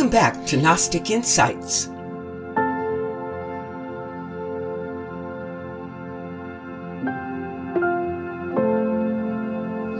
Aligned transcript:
Welcome 0.00 0.18
back 0.18 0.46
to 0.46 0.56
Gnostic 0.56 1.10
Insights. 1.10 1.88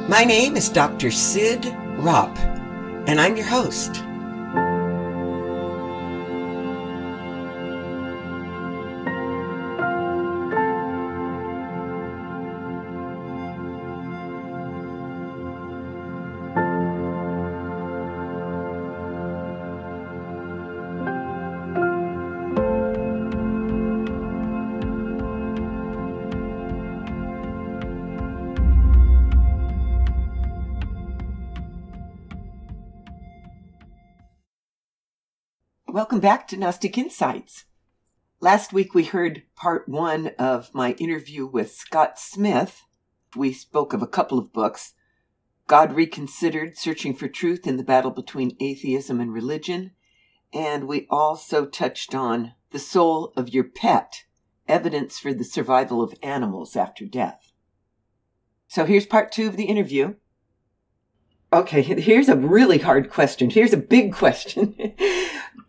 My 0.08 0.24
name 0.24 0.56
is 0.56 0.70
Dr. 0.70 1.10
Cyd 1.10 1.64
Ropp, 1.98 2.34
and 3.08 3.20
I'm 3.20 3.36
your 3.36 3.44
host. 3.44 4.02
Welcome 36.20 36.36
back 36.36 36.48
to 36.48 36.58
Gnostic 36.58 36.98
Insights. 36.98 37.64
Last 38.40 38.74
week 38.74 38.92
we 38.92 39.04
heard 39.04 39.44
part 39.56 39.88
one 39.88 40.32
of 40.38 40.68
my 40.74 40.92
interview 40.98 41.46
with 41.46 41.72
Scott 41.72 42.18
Smith. 42.18 42.82
We 43.34 43.54
spoke 43.54 43.94
of 43.94 44.02
a 44.02 44.06
couple 44.06 44.38
of 44.38 44.52
books 44.52 44.92
God 45.66 45.94
Reconsidered 45.94 46.76
Searching 46.76 47.14
for 47.14 47.26
Truth 47.26 47.66
in 47.66 47.78
the 47.78 47.82
Battle 47.82 48.10
Between 48.10 48.54
Atheism 48.60 49.18
and 49.18 49.32
Religion. 49.32 49.92
And 50.52 50.86
we 50.86 51.06
also 51.08 51.64
touched 51.64 52.14
on 52.14 52.52
The 52.70 52.78
Soul 52.78 53.32
of 53.34 53.54
Your 53.54 53.64
Pet 53.64 54.24
Evidence 54.68 55.18
for 55.18 55.32
the 55.32 55.42
Survival 55.42 56.02
of 56.02 56.12
Animals 56.22 56.76
After 56.76 57.06
Death. 57.06 57.50
So 58.68 58.84
here's 58.84 59.06
part 59.06 59.32
two 59.32 59.46
of 59.46 59.56
the 59.56 59.64
interview. 59.64 60.16
Okay, 61.52 61.82
here's 61.82 62.28
a 62.28 62.36
really 62.36 62.78
hard 62.78 63.10
question. 63.10 63.50
Here's 63.50 63.72
a 63.72 63.76
big 63.76 64.12
question. 64.22 64.94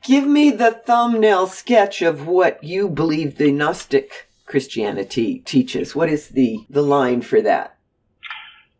Give 0.04 0.28
me 0.28 0.52
the 0.52 0.72
thumbnail 0.72 1.48
sketch 1.48 2.02
of 2.02 2.28
what 2.28 2.64
you 2.64 2.90
believe 2.90 3.38
the 3.38 3.52
Gnostic 3.52 4.30
Christianity 4.46 5.40
teaches. 5.40 5.96
What 5.96 6.09
is 6.09 6.30
the, 6.30 6.66
the 6.70 6.82
line 6.82 7.22
for 7.22 7.42
that? 7.42 7.78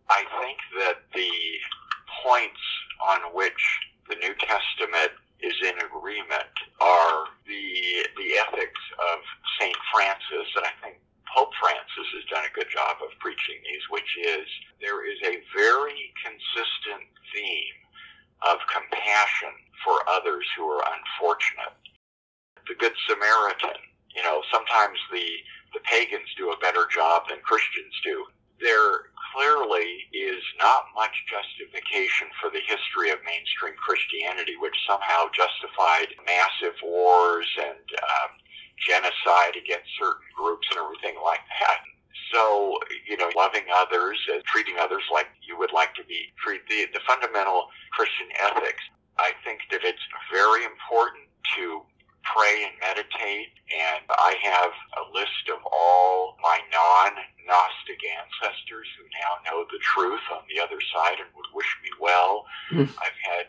I 0.10 0.24
think 0.42 0.58
that 0.80 0.98
the 1.14 1.32
points 2.24 2.60
on 3.08 3.20
which 3.34 3.80
the 4.10 4.16
New 4.16 4.34
Testament 4.36 5.12
is 5.42 5.54
in 5.64 5.74
agreement 5.86 6.54
are 6.80 7.26
the 7.48 8.06
the 8.18 8.38
ethics 8.48 8.82
of 9.14 9.20
Saint 9.60 9.76
Francis, 9.94 10.48
and 10.56 10.66
I 10.66 10.74
think 10.84 11.00
Pope 11.32 11.52
Francis 11.60 12.08
has 12.12 12.26
done 12.28 12.44
a 12.44 12.56
good 12.56 12.68
job 12.68 13.00
of 13.00 13.16
preaching 13.20 13.56
these, 13.64 13.86
which 13.90 14.12
is 14.20 14.48
there 14.84 15.08
is 15.08 15.20
a 15.24 15.40
very 15.56 16.12
consistent 16.20 17.08
theme 17.32 17.80
of 18.44 18.60
compassion 18.68 19.56
for 19.86 20.04
others 20.10 20.46
who 20.58 20.68
are 20.68 20.84
unfortunate. 20.84 21.78
The 22.68 22.76
Good 22.76 22.94
Samaritan, 23.08 23.80
you 24.16 24.24
know, 24.24 24.44
sometimes 24.52 25.00
the, 25.12 25.26
the 25.74 25.84
pagans 25.88 26.28
do 26.38 26.52
a 26.52 26.60
better 26.60 26.86
job 26.92 27.24
than 27.30 27.40
Christians 27.42 27.96
do. 28.04 28.26
There 28.60 29.10
clearly 29.34 30.06
is 30.14 30.44
not 30.60 30.92
much 30.94 31.16
justification 31.32 32.28
for 32.38 32.52
the 32.52 32.62
history 32.68 33.10
of 33.10 33.24
mainstream 33.26 33.74
Christianity, 33.80 34.60
which 34.60 34.76
somehow 34.86 35.32
justified 35.34 36.14
massive 36.28 36.78
wars 36.84 37.48
and 37.58 37.86
um, 37.98 38.32
genocide 38.82 39.56
against 39.56 39.88
certain 39.98 40.28
groups 40.36 40.68
and 40.70 40.80
everything 40.80 41.16
like 41.24 41.42
that. 41.60 41.82
So, 42.34 42.80
you 43.08 43.18
know, 43.18 43.30
loving 43.36 43.68
others, 43.76 44.18
uh, 44.32 44.40
treating 44.46 44.76
others 44.80 45.04
like 45.12 45.28
you 45.44 45.58
would 45.60 45.74
like 45.74 45.94
to 45.96 46.04
be 46.06 46.32
treated, 46.42 46.66
the, 46.70 46.88
the 46.94 47.04
fundamental 47.06 47.68
Christian 47.92 48.28
ethics. 48.40 48.84
I 49.20 49.32
think 49.44 49.60
that 49.72 49.84
it's 49.84 50.02
very 50.32 50.64
important 50.64 51.28
to 51.58 51.84
pray 52.24 52.66
and 52.66 52.76
meditate, 52.80 53.54
and 53.70 54.06
I 54.10 54.36
have 54.42 54.74
a 54.98 55.04
list 55.14 55.50
of 55.50 55.60
all 55.66 56.38
my 56.42 56.60
non-Gnostic 56.70 58.02
ancestors 58.06 58.88
who 58.98 59.06
now 59.10 59.42
know 59.46 59.66
the 59.70 59.82
truth 59.82 60.24
on 60.32 60.46
the 60.50 60.62
other 60.62 60.80
side 60.94 61.18
and 61.20 61.30
would 61.34 61.52
wish 61.54 61.72
me 61.84 61.92
well. 62.00 62.46
Mm. 62.72 62.90
I've 63.02 63.20
had, 63.26 63.46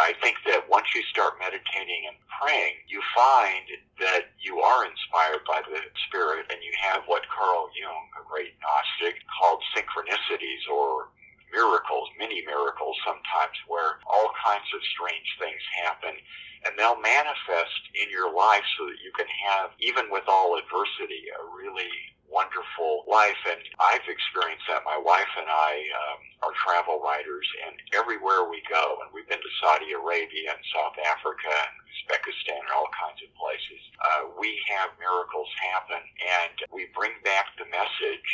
I 0.00 0.16
think 0.20 0.40
that 0.46 0.68
once 0.68 0.88
you 0.94 1.02
start 1.08 1.36
meditating 1.38 2.08
and 2.08 2.16
praying, 2.40 2.80
you 2.88 3.00
find 3.14 3.64
that 4.00 4.32
you 4.40 4.60
are 4.60 4.88
inspired 4.88 5.44
by 5.44 5.60
the 5.64 5.80
Spirit, 6.08 6.48
and 6.48 6.60
you 6.64 6.72
have 6.80 7.04
what 7.06 7.28
Carl 7.28 7.68
Jung, 7.76 8.04
a 8.18 8.22
great 8.24 8.56
Gnostic, 8.60 9.20
called 9.36 9.60
synchronicities 9.76 10.64
or 10.72 11.12
miracles, 11.52 12.08
mini 12.18 12.42
miracles 12.42 12.96
sometimes, 13.06 13.56
where 13.70 14.02
all 14.10 14.32
kinds 14.42 14.66
of 14.74 14.80
strange 14.90 15.28
things 15.38 15.62
happen 15.86 16.16
and 16.64 16.74
they'll 16.76 17.00
manifest 17.00 17.80
in 17.94 18.10
your 18.10 18.32
life 18.32 18.64
so 18.76 18.86
that 18.88 19.00
you 19.04 19.12
can 19.12 19.28
have, 19.48 19.70
even 19.80 20.10
with 20.10 20.24
all 20.28 20.56
adversity, 20.56 21.28
a 21.28 21.42
really 21.52 21.92
wonderful 22.28 23.04
life. 23.06 23.38
And 23.46 23.60
I've 23.78 24.04
experienced 24.08 24.66
that. 24.66 24.82
My 24.82 24.98
wife 24.98 25.30
and 25.38 25.46
I 25.46 25.72
um, 25.94 26.20
are 26.48 26.54
travel 26.66 26.98
writers, 26.98 27.46
and 27.68 27.76
everywhere 27.94 28.48
we 28.48 28.64
go, 28.66 28.98
and 29.04 29.12
we've 29.14 29.28
been 29.28 29.38
to 29.38 29.52
Saudi 29.62 29.92
Arabia 29.94 30.56
and 30.56 30.62
South 30.74 30.96
Africa 31.04 31.52
and 31.52 31.74
Uzbekistan 31.94 32.58
and 32.58 32.74
all 32.74 32.90
kinds 32.90 33.22
of 33.22 33.30
places, 33.38 33.80
uh, 34.02 34.22
we 34.34 34.58
have 34.66 34.90
miracles 34.98 35.48
happen, 35.62 36.02
and 36.02 36.54
we 36.74 36.90
bring 36.90 37.14
back 37.22 37.54
the 37.56 37.68
message 37.70 38.28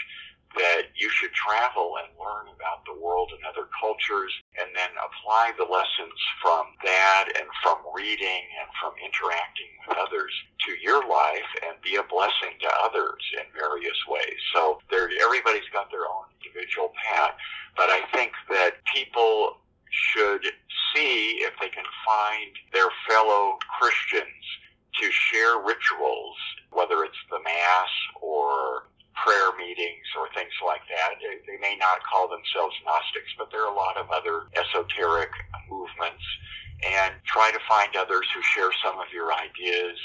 that 0.57 0.91
you 0.95 1.09
should 1.11 1.33
travel 1.33 1.95
and 2.03 2.11
learn 2.19 2.51
about 2.51 2.83
the 2.87 2.99
world 2.99 3.31
and 3.31 3.43
other 3.47 3.71
cultures 3.79 4.33
and 4.59 4.69
then 4.75 4.91
apply 4.99 5.53
the 5.57 5.65
lessons 5.65 6.19
from 6.43 6.67
that 6.83 7.31
and 7.39 7.47
from 7.63 7.79
reading 7.95 8.45
and 8.59 8.69
from 8.83 8.93
interacting 8.99 9.71
with 9.87 9.99
others 9.99 10.33
to 10.67 10.75
your 10.83 11.07
life 11.07 11.51
and 11.63 11.79
be 11.83 11.97
a 11.97 12.11
blessing 12.11 12.59
to 12.61 12.71
others 12.83 13.23
in 13.39 13.47
various 13.55 13.99
ways. 14.09 14.41
So 14.53 14.79
there, 14.91 15.09
everybody's 15.23 15.69
got 15.73 15.91
their 15.91 16.07
own 16.07 16.27
individual 16.43 16.93
path, 16.99 17.39
but 17.77 17.91
I 17.91 18.03
think 18.13 18.33
that 18.51 18.83
people 18.93 19.59
should 19.91 20.43
see 20.95 21.43
if 21.47 21.55
they 21.61 21.69
can 21.69 21.87
find 22.07 22.51
their 22.73 22.91
fellow 23.09 23.59
Christians 23.79 24.45
to 25.01 25.11
share 25.11 25.59
rituals, 25.59 26.37
whether 26.73 27.05
it's 27.05 27.23
the 27.31 27.39
Mass 27.43 27.93
or 28.21 28.90
prayer 29.21 29.53
meetings 29.57 30.09
or 30.17 30.33
things 30.33 30.53
like 30.65 30.85
that. 30.89 31.21
They, 31.21 31.59
may 31.61 31.77
not 31.77 32.01
call 32.09 32.25
themselves 32.25 32.73
Gnostics, 32.85 33.37
but 33.37 33.53
there 33.53 33.65
are 33.69 33.73
a 33.73 33.77
lot 33.77 34.01
of 34.01 34.09
other 34.09 34.49
esoteric 34.57 35.31
movements. 35.69 36.25
And 36.81 37.13
try 37.29 37.53
to 37.53 37.61
find 37.69 37.93
others 37.93 38.25
who 38.33 38.41
share 38.41 38.73
some 38.81 38.97
of 38.97 39.13
your 39.13 39.29
ideas. 39.37 40.01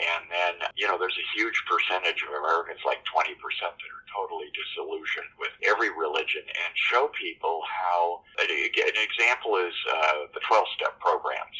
And 0.00 0.24
then, 0.32 0.54
you 0.72 0.88
know, 0.88 0.96
there's 0.96 1.16
a 1.16 1.28
huge 1.36 1.56
percentage 1.68 2.24
of 2.24 2.32
Americans, 2.32 2.80
like 2.88 3.04
20%, 3.04 3.36
that 3.36 3.92
are 3.92 4.06
totally 4.08 4.48
disillusioned 4.56 5.28
with 5.36 5.52
every 5.68 5.92
religion 5.92 6.40
and 6.40 6.72
show 6.88 7.12
people 7.12 7.60
how, 7.68 8.24
an 8.40 8.48
example 8.96 9.60
is 9.60 9.76
uh, 9.92 10.32
the 10.32 10.40
12 10.48 10.64
step 10.80 10.96
programs. 11.00 11.56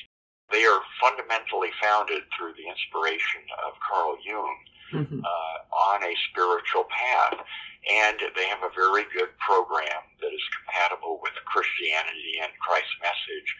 They 0.49 0.65
are 0.65 0.81
fundamentally 1.01 1.72
founded 1.77 2.25
through 2.33 2.57
the 2.57 2.65
inspiration 2.65 3.45
of 3.69 3.77
Carl 3.84 4.16
Jung 4.25 4.57
mm-hmm. 4.92 5.21
uh, 5.21 5.56
on 5.71 6.03
a 6.03 6.15
spiritual 6.30 6.84
path. 6.91 7.41
And 7.86 8.18
they 8.34 8.50
have 8.50 8.66
a 8.66 8.74
very 8.74 9.06
good 9.15 9.30
program 9.38 10.03
that 10.18 10.33
is 10.34 10.47
compatible 10.59 11.22
with 11.22 11.38
Christianity 11.47 12.42
and 12.42 12.50
Christ's 12.59 12.98
message 12.98 13.50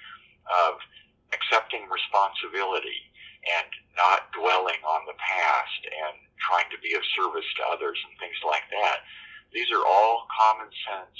of 0.50 0.82
accepting 1.31 1.87
responsibility 1.87 3.06
and 3.46 3.70
not 3.94 4.26
dwelling 4.34 4.82
on 4.82 5.06
the 5.06 5.14
past 5.14 5.81
and 5.87 6.19
trying 6.43 6.67
to 6.75 6.78
be 6.82 6.99
of 6.99 7.02
service 7.14 7.46
to 7.58 7.62
others 7.70 7.99
and 8.02 8.19
things 8.19 8.38
like 8.43 8.67
that. 8.75 9.06
These 9.55 9.70
are 9.70 9.87
all 9.87 10.26
common 10.34 10.70
sense 10.90 11.19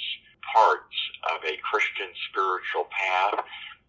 parts 0.51 0.97
of 1.31 1.43
a 1.43 1.59
Christian 1.63 2.11
spiritual 2.31 2.87
path 2.91 3.43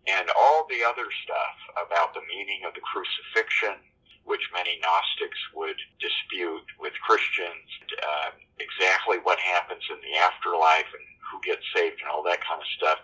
and 0.07 0.27
all 0.35 0.67
the 0.71 0.83
other 0.83 1.07
stuff 1.23 1.57
about 1.77 2.15
the 2.15 2.25
meaning 2.27 2.65
of 2.67 2.75
the 2.75 2.83
crucifixion, 2.83 3.79
which 4.29 4.45
many 4.53 4.77
Gnostics 4.85 5.41
would 5.57 5.81
dispute 5.99 6.69
with 6.77 6.93
Christians, 7.01 7.65
uh, 7.97 8.37
exactly 8.61 9.17
what 9.25 9.41
happens 9.41 9.83
in 9.89 9.97
the 10.05 10.21
afterlife 10.21 10.89
and 10.93 11.07
who 11.33 11.41
gets 11.41 11.65
saved 11.73 11.97
and 12.05 12.13
all 12.13 12.23
that 12.29 12.45
kind 12.45 12.61
of 12.61 12.69
stuff. 12.77 13.01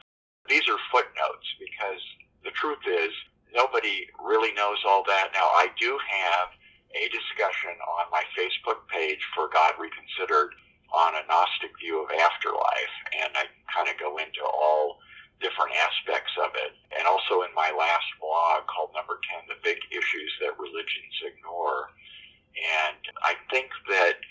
These 0.48 0.68
are 0.68 0.76
footnotes 0.92 1.48
because 1.56 2.02
the 2.44 2.52
truth 2.52 2.84
is 2.84 3.10
nobody 3.56 4.04
really 4.20 4.52
knows 4.52 4.84
all 4.84 5.02
that. 5.08 5.32
Now, 5.32 5.48
I 5.56 5.72
do 5.80 5.96
have 5.96 6.52
a 6.92 7.08
discussion 7.08 7.72
on 7.80 8.12
my 8.12 8.22
Facebook 8.36 8.84
page 8.92 9.24
for 9.32 9.48
God 9.48 9.80
Reconsidered 9.80 10.52
on 10.92 11.16
a 11.16 11.26
Gnostic 11.26 11.72
view 11.80 12.04
of 12.04 12.12
afterlife, 12.12 12.96
and 13.24 13.32
I 13.34 13.48
kind 13.72 13.88
of 13.88 13.98
go 13.98 14.18
into 14.18 14.44
all 14.44 15.00
different 15.40 15.74
aspects 15.74 16.32
of 16.40 16.54
it. 16.54 16.72
And 16.94 17.06
also 17.06 17.42
in 17.42 17.52
my 17.54 17.70
last 17.74 18.08
blog 18.20 18.66
called 18.70 18.94
Number 18.94 19.18
10, 19.30 19.50
The 19.50 19.60
Big 19.62 19.78
Issues 19.90 20.32
That 20.40 20.58
Religions 20.58 21.16
Ignore. 21.22 21.90
And 22.54 23.02
I 23.26 23.34
think 23.50 23.70
that 23.90 24.22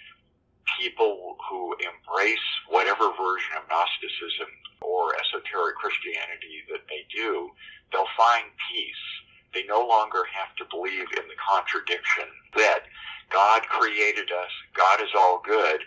people 0.80 1.36
who 1.50 1.76
embrace 1.84 2.48
whatever 2.70 3.12
version 3.20 3.60
of 3.60 3.68
Gnosticism 3.68 4.50
or 4.82 5.14
esoteric 5.20 5.76
Christianity 5.76 6.64
that 6.72 6.88
they 6.88 7.04
do, 7.12 7.52
they'll 7.92 8.10
find 8.16 8.48
peace. 8.72 9.06
They 9.54 9.68
no 9.68 9.86
longer 9.86 10.24
have 10.32 10.56
to 10.58 10.66
believe 10.72 11.08
in 11.14 11.26
the 11.30 11.38
contradiction 11.38 12.26
that 12.56 12.88
God 13.30 13.64
created 13.70 14.32
us, 14.32 14.52
God 14.74 15.02
is 15.02 15.14
all 15.16 15.42
good, 15.46 15.83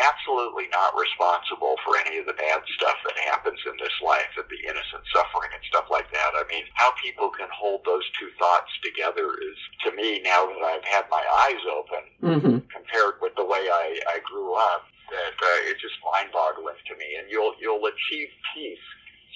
absolutely 0.00 0.66
not 0.72 0.96
responsible 0.96 1.76
for 1.84 1.96
any 2.00 2.18
of 2.18 2.26
the 2.26 2.36
bad 2.36 2.60
stuff 2.76 2.96
that 3.04 3.16
happens 3.28 3.60
in 3.68 3.76
this 3.76 3.94
life 4.00 4.32
and 4.36 4.48
the 4.48 4.62
innocent 4.64 5.04
suffering 5.12 5.52
and 5.52 5.64
stuff 5.68 5.86
like 5.90 6.08
that. 6.12 6.32
I 6.34 6.44
mean, 6.48 6.64
how 6.74 6.92
people 6.96 7.28
can 7.30 7.48
hold 7.52 7.84
those 7.84 8.04
two 8.18 8.32
thoughts 8.38 8.72
together 8.82 9.36
is, 9.40 9.58
to 9.84 9.92
me, 9.92 10.20
now 10.24 10.46
that 10.48 10.62
I've 10.64 10.86
had 10.88 11.04
my 11.10 11.22
eyes 11.46 11.62
open, 11.68 12.02
mm-hmm. 12.18 12.58
compared 12.72 13.20
with 13.20 13.36
the 13.36 13.44
way 13.44 13.68
I, 13.68 14.00
I 14.08 14.18
grew 14.24 14.54
up, 14.56 14.88
that 15.10 15.36
uh, 15.36 15.68
it's 15.68 15.82
just 15.82 15.98
mind-boggling 16.06 16.78
to 16.86 16.94
me. 16.94 17.18
And 17.18 17.26
you'll 17.26 17.54
you'll 17.58 17.82
achieve 17.82 18.30
peace 18.54 18.86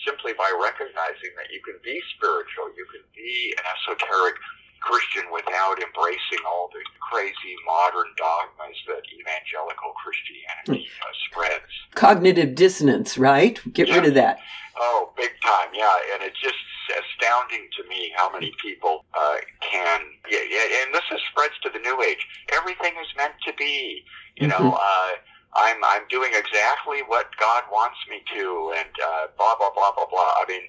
simply 0.07 0.33
by 0.39 0.47
recognizing 0.63 1.33
that 1.35 1.51
you 1.51 1.61
can 1.65 1.81
be 1.83 1.99
spiritual, 2.15 2.71
you 2.77 2.87
can 2.93 3.03
be 3.17 3.55
an 3.59 3.65
esoteric 3.75 4.37
Christian 4.85 5.25
without 5.33 5.81
embracing 5.81 6.45
all 6.45 6.69
the 6.69 6.85
crazy 7.01 7.57
modern 7.65 8.13
dogmas 8.21 8.77
that 8.87 9.01
evangelical 9.09 9.97
Christianity 9.97 10.93
uh, 11.01 11.15
spreads. 11.25 11.73
Cognitive 12.05 12.55
dissonance, 12.55 13.17
right? 13.17 13.59
Get 13.73 13.89
yeah. 13.89 13.97
rid 13.97 14.07
of 14.07 14.15
that. 14.15 14.39
Oh, 14.77 15.13
big 15.17 15.31
time, 15.43 15.69
yeah. 15.73 15.97
And 16.13 16.23
it's 16.23 16.41
just 16.41 16.57
astounding 16.91 17.69
to 17.79 17.89
me 17.89 18.13
how 18.17 18.31
many 18.31 18.53
people 18.61 19.05
uh, 19.15 19.37
can, 19.61 20.01
yeah, 20.31 20.45
yeah, 20.51 20.85
and 20.85 20.95
this 20.95 21.05
is, 21.13 21.21
spreads 21.31 21.55
to 21.63 21.71
the 21.71 21.79
New 21.79 22.03
Age. 22.03 22.27
Everything 22.53 22.93
is 23.01 23.09
meant 23.17 23.35
to 23.47 23.53
be, 23.55 24.05
you 24.37 24.49
mm-hmm. 24.49 24.63
know. 24.63 24.73
Uh, 24.75 25.13
I'm 25.57 25.79
I'm 25.85 26.03
doing 26.11 26.33
exactly 26.35 27.07
what 27.07 27.31
God 27.39 27.63
wants 27.71 27.99
me 28.11 28.23
to, 28.35 28.75
and 28.77 28.91
uh, 28.99 29.27
blah 29.39 29.55
blah 29.57 29.71
blah 29.71 29.93
blah 29.95 30.07
blah. 30.11 30.33
I 30.43 30.45
mean, 30.49 30.63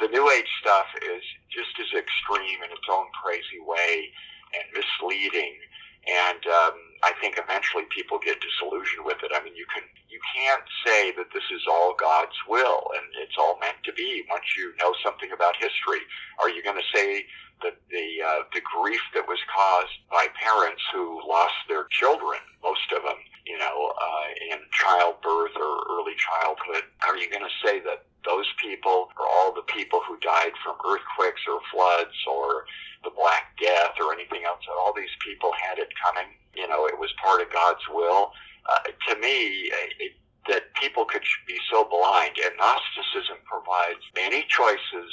the 0.00 0.08
New 0.08 0.28
Age 0.30 0.50
stuff 0.60 0.86
is 0.98 1.22
just 1.46 1.70
as 1.78 1.94
extreme 1.94 2.58
in 2.66 2.70
its 2.74 2.88
own 2.90 3.06
crazy 3.22 3.62
way 3.62 4.10
and 4.54 4.64
misleading. 4.74 5.54
And 6.08 6.42
um, 6.46 6.74
I 7.02 7.12
think 7.20 7.38
eventually 7.38 7.84
people 7.94 8.18
get 8.18 8.42
disillusioned 8.42 9.06
with 9.06 9.22
it. 9.22 9.30
I 9.34 9.42
mean, 9.42 9.54
you 9.54 9.66
can 9.70 9.86
you 10.10 10.18
can't 10.34 10.66
say 10.84 11.12
that 11.16 11.32
this 11.32 11.46
is 11.54 11.62
all 11.70 11.94
God's 11.98 12.36
will 12.48 12.90
and 12.94 13.06
it's 13.22 13.38
all 13.38 13.58
meant 13.60 13.78
to 13.84 13.92
be. 13.92 14.24
Once 14.28 14.44
you 14.56 14.74
know 14.82 14.94
something 15.02 15.30
about 15.32 15.56
history, 15.56 16.02
are 16.38 16.50
you 16.50 16.62
going 16.62 16.76
to 16.76 16.90
say 16.94 17.24
that 17.62 17.78
the 17.90 18.06
uh, 18.18 18.42
the 18.52 18.60
grief 18.60 19.00
that 19.14 19.26
was 19.26 19.38
caused 19.46 19.94
by 20.10 20.26
parents 20.42 20.82
who 20.92 21.22
lost 21.26 21.54
their 21.68 21.86
children, 21.90 22.38
most 22.62 22.90
of 22.94 23.02
them, 23.02 23.18
you 23.46 23.58
know, 23.58 23.94
uh, 23.94 24.28
in 24.50 24.58
childbirth 24.74 25.54
or 25.54 25.72
early 25.90 26.18
childhood, 26.18 26.84
are 27.06 27.16
you 27.16 27.30
going 27.30 27.46
to 27.46 27.56
say 27.66 27.80
that 27.80 28.04
those 28.24 28.46
people 28.62 29.08
or 29.18 29.26
all 29.26 29.52
the 29.52 29.66
people 29.66 30.00
who 30.06 30.16
died 30.18 30.52
from 30.62 30.76
earthquakes 30.86 31.42
or 31.48 31.60
floods 31.72 32.16
or 32.30 32.64
the 33.04 33.10
Black 33.10 33.56
Death 33.60 33.98
or 34.00 34.12
anything 34.12 34.44
else. 34.46 34.60
All 34.70 34.92
these 34.94 35.14
people 35.24 35.50
had 35.58 35.78
it 35.78 35.88
coming. 36.02 36.30
You 36.54 36.68
know, 36.68 36.86
it 36.86 36.98
was 36.98 37.10
part 37.22 37.40
of 37.40 37.52
God's 37.52 37.82
will. 37.90 38.32
Uh, 38.68 38.90
to 39.08 39.18
me, 39.18 39.70
it, 39.98 40.12
that 40.48 40.74
people 40.74 41.04
could 41.04 41.22
be 41.46 41.58
so 41.70 41.84
blind, 41.84 42.32
and 42.44 42.54
Gnosticism 42.58 43.38
provides 43.44 44.00
many 44.14 44.44
choices 44.48 45.10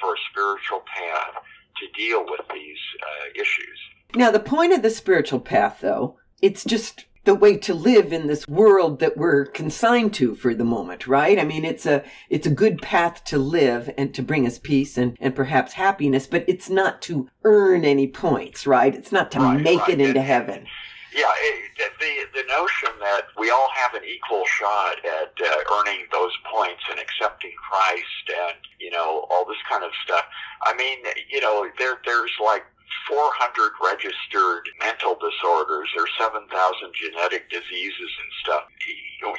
for 0.00 0.14
a 0.14 0.18
spiritual 0.30 0.82
path 0.86 1.42
to 1.78 2.00
deal 2.00 2.24
with 2.24 2.40
these 2.52 2.78
uh, 3.02 3.40
issues. 3.40 3.78
Now, 4.14 4.30
the 4.30 4.40
point 4.40 4.72
of 4.72 4.82
the 4.82 4.90
spiritual 4.90 5.40
path, 5.40 5.78
though, 5.80 6.18
it's 6.42 6.64
just 6.64 7.04
the 7.24 7.34
way 7.34 7.56
to 7.58 7.74
live 7.74 8.12
in 8.12 8.26
this 8.26 8.46
world 8.48 8.98
that 9.00 9.16
we're 9.16 9.44
consigned 9.46 10.14
to 10.14 10.34
for 10.34 10.54
the 10.54 10.64
moment, 10.64 11.06
right? 11.06 11.38
I 11.38 11.44
mean, 11.44 11.64
it's 11.64 11.86
a, 11.86 12.02
it's 12.28 12.46
a 12.46 12.50
good 12.50 12.80
path 12.80 13.24
to 13.24 13.38
live 13.38 13.90
and 13.98 14.14
to 14.14 14.22
bring 14.22 14.46
us 14.46 14.58
peace 14.58 14.96
and, 14.96 15.16
and 15.20 15.34
perhaps 15.34 15.74
happiness, 15.74 16.26
but 16.26 16.44
it's 16.48 16.70
not 16.70 17.02
to 17.02 17.28
earn 17.44 17.84
any 17.84 18.08
points, 18.08 18.66
right? 18.66 18.94
It's 18.94 19.12
not 19.12 19.30
to 19.32 19.38
right, 19.38 19.60
make 19.60 19.80
right. 19.80 19.90
it 19.90 20.00
into 20.00 20.22
heaven. 20.22 20.66
Yeah, 21.14 21.30
it, 21.38 21.70
the 21.98 22.40
the 22.40 22.46
notion 22.48 22.90
that 23.00 23.26
we 23.38 23.50
all 23.50 23.68
have 23.74 23.94
an 23.94 24.02
equal 24.04 24.44
shot 24.46 24.96
at 25.04 25.32
uh, 25.40 25.78
earning 25.78 26.06
those 26.12 26.32
points 26.52 26.82
and 26.90 27.00
accepting 27.00 27.52
Christ 27.58 28.26
and 28.28 28.58
you 28.78 28.90
know 28.90 29.26
all 29.30 29.44
this 29.44 29.60
kind 29.68 29.82
of 29.82 29.90
stuff. 30.04 30.24
I 30.62 30.74
mean, 30.76 30.98
you 31.30 31.40
know, 31.40 31.68
there 31.78 31.98
there's 32.04 32.32
like 32.42 32.64
400 33.08 33.72
registered 33.82 34.68
mental 34.78 35.16
disorders. 35.18 35.88
There's 35.94 36.10
7,000 36.18 36.46
genetic 36.94 37.50
diseases 37.50 38.10
and 38.18 38.30
stuff. 38.42 38.64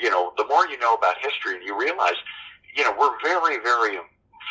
You 0.01 0.09
know, 0.09 0.33
the 0.37 0.45
more 0.45 0.67
you 0.67 0.77
know 0.79 0.95
about 0.95 1.15
history, 1.19 1.63
you 1.63 1.77
realize, 1.77 2.19
you 2.75 2.83
know, 2.83 2.93
we're 2.97 3.17
very, 3.23 3.59
very 3.63 3.97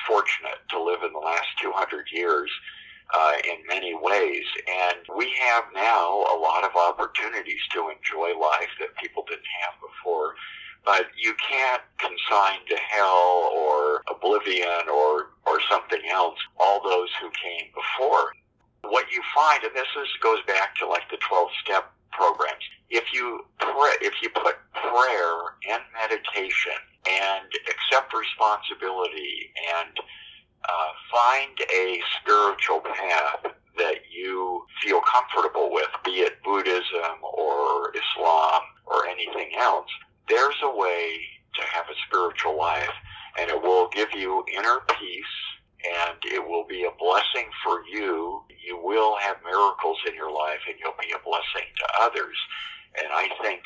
fortunate 0.07 0.61
to 0.71 0.83
live 0.83 1.03
in 1.03 1.13
the 1.13 1.19
last 1.19 1.49
200 1.61 2.07
years. 2.13 2.51
Uh, 3.13 3.33
in 3.43 3.67
many 3.67 3.93
ways. 3.93 4.45
And 4.69 4.99
we 5.17 5.35
have 5.43 5.65
now 5.75 6.23
a 6.31 6.39
lot 6.39 6.63
of 6.63 6.71
opportunities 6.77 7.59
to 7.73 7.91
enjoy 7.91 8.39
life 8.39 8.71
that 8.79 8.95
people 9.03 9.25
didn't 9.27 9.51
have 9.67 9.75
before. 9.83 10.37
But 10.85 11.07
you 11.19 11.35
can't 11.35 11.83
consign 11.99 12.61
to 12.69 12.77
hell 12.77 13.51
or 13.53 14.03
oblivion 14.09 14.89
or, 14.89 15.31
or 15.45 15.59
something 15.69 16.03
else 16.09 16.39
all 16.61 16.81
those 16.85 17.09
who 17.21 17.31
came 17.31 17.73
before 17.75 18.31
what 18.83 19.07
you 19.13 19.23
find, 19.35 19.63
and 19.65 19.75
this 19.75 19.89
is, 20.01 20.09
goes 20.23 20.41
back 20.47 20.77
to 20.77 20.87
like 20.87 21.09
the 21.11 21.19
12 21.29 21.49
step 21.65 21.93
programs, 22.13 22.65
if 22.91 23.05
you 23.13 23.41
pray, 23.59 23.95
if 24.03 24.15
you 24.23 24.29
put 24.31 24.57
prayer 24.73 25.35
and 25.71 25.83
meditation 25.95 26.79
and 27.09 27.47
accept 27.69 28.13
responsibility 28.13 29.53
and 29.79 29.97
uh, 30.69 30.91
find 31.11 31.57
a 31.73 32.01
spiritual 32.21 32.81
path 32.81 33.55
that 33.79 33.97
you 34.11 34.65
feel 34.83 35.01
comfortable 35.01 35.73
with, 35.73 35.89
be 36.05 36.21
it 36.21 36.43
Buddhism 36.45 37.23
or 37.23 37.93
Islam 37.95 38.63
or 38.87 39.07
anything 39.07 39.53
else, 39.59 39.89
there's 40.29 40.59
a 40.63 40.77
way 40.77 41.21
to 41.55 41.63
have 41.73 41.87
a 41.89 41.97
spiritual 42.07 42.59
life 42.59 42.93
and 43.39 43.51
it 43.51 43.63
will 43.63 43.89
give 43.89 44.09
you 44.15 44.45
inner 44.57 44.81
peace 44.99 45.37
and 45.81 46.19
it 46.25 46.47
will 46.47 46.67
be 46.67 46.85
a 46.85 46.93
blessing 46.99 47.49
for 47.65 47.83
you. 47.91 48.43
You 48.63 48.79
will 48.83 49.17
have 49.19 49.37
miracles 49.45 49.99
in 50.07 50.15
your 50.15 50.31
life 50.31 50.61
and 50.69 50.77
you'll 50.79 50.99
be 51.01 51.13
a 51.13 51.25
blessing 51.25 51.69
to 51.79 52.00
others. 52.11 52.37
And 52.99 53.09
I 53.13 53.29
think 53.43 53.63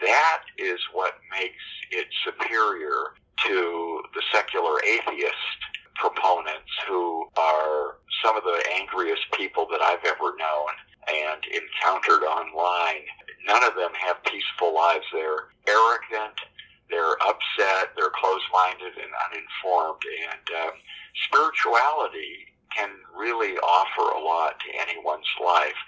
that 0.00 0.42
is 0.58 0.78
what 0.92 1.14
makes 1.30 1.62
it 1.90 2.06
superior 2.24 3.14
to 3.46 4.02
the 4.14 4.22
secular 4.32 4.82
atheist 4.84 5.58
proponents 5.94 6.70
who 6.86 7.28
are 7.36 7.96
some 8.22 8.36
of 8.36 8.42
the 8.44 8.62
angriest 8.78 9.22
people 9.34 9.66
that 9.70 9.80
I've 9.80 10.04
ever 10.04 10.34
known 10.36 10.72
and 11.08 11.40
encountered 11.46 12.24
online. 12.26 13.02
None 13.46 13.64
of 13.64 13.74
them 13.74 13.92
have 13.94 14.22
peaceful 14.24 14.74
lives. 14.74 15.04
They're 15.12 15.50
arrogant, 15.66 16.38
they're 16.90 17.16
upset, 17.26 17.94
they're 17.96 18.14
closed-minded 18.14 18.94
and 18.98 19.12
uninformed, 19.30 20.02
and 20.04 20.46
um, 20.62 20.74
spirituality 21.26 22.52
can 22.74 22.90
really 23.16 23.56
offer 23.58 24.14
a 24.14 24.22
lot 24.22 24.60
to 24.60 24.80
anyone's 24.80 25.28
life, 25.44 25.78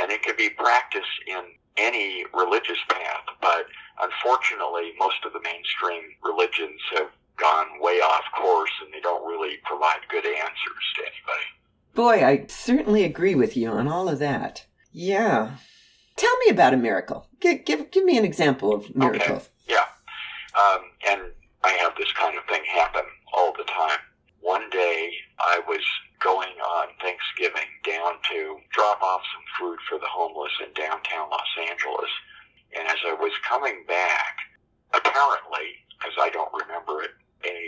and 0.00 0.10
it 0.10 0.22
can 0.22 0.36
be 0.36 0.50
practiced 0.50 1.18
in 1.26 1.42
any 1.76 2.24
religious 2.34 2.78
path. 2.88 3.24
But 3.40 3.66
unfortunately, 4.00 4.92
most 4.98 5.24
of 5.24 5.32
the 5.32 5.40
mainstream 5.40 6.02
religions 6.22 6.80
have 6.96 7.08
gone 7.36 7.80
way 7.80 8.00
off 8.00 8.24
course, 8.36 8.70
and 8.82 8.92
they 8.92 9.00
don't 9.00 9.26
really 9.26 9.58
provide 9.64 10.00
good 10.08 10.24
answers 10.24 10.84
to 10.96 11.02
anybody. 11.02 11.48
Boy, 11.94 12.15
I 12.26 12.46
certainly 12.48 13.04
agree 13.04 13.34
with 13.34 13.56
you 13.56 13.70
on 13.70 13.88
all 13.88 14.08
of 14.08 14.18
that. 14.18 14.66
Yeah. 14.92 15.56
Tell 16.16 16.36
me 16.38 16.50
about 16.50 16.74
a 16.74 16.76
miracle. 16.76 17.28
Give, 17.40 17.64
give, 17.64 17.90
give 17.90 18.04
me 18.04 18.18
an 18.18 18.24
example 18.24 18.74
of 18.74 18.94
miracles. 18.96 19.50
Okay. 19.68 19.74
Yeah. 19.74 19.86
Um, 20.58 20.80
and 21.08 21.20
I 21.62 21.72
have 21.82 21.92
this 21.96 22.12
kind 22.12 22.36
of 22.36 22.44
thing 22.46 22.62
happen 22.64 23.04
all 23.32 23.52
the 23.56 23.64
time 23.64 23.98
one 24.46 24.70
day 24.70 25.10
I 25.40 25.58
was 25.66 25.82
going 26.22 26.54
on 26.62 26.86
Thanksgiving 27.02 27.66
down 27.82 28.14
to 28.30 28.62
drop 28.70 29.02
off 29.02 29.20
some 29.34 29.42
food 29.58 29.78
for 29.90 29.98
the 29.98 30.06
homeless 30.06 30.52
in 30.62 30.72
downtown 30.72 31.28
Los 31.30 31.52
Angeles. 31.68 32.10
And 32.78 32.86
as 32.86 33.02
I 33.10 33.14
was 33.18 33.32
coming 33.42 33.82
back, 33.88 34.38
apparently, 34.94 35.82
because 35.98 36.14
I 36.22 36.30
don't 36.30 36.54
remember 36.54 37.02
it, 37.02 37.10
a 37.42 37.58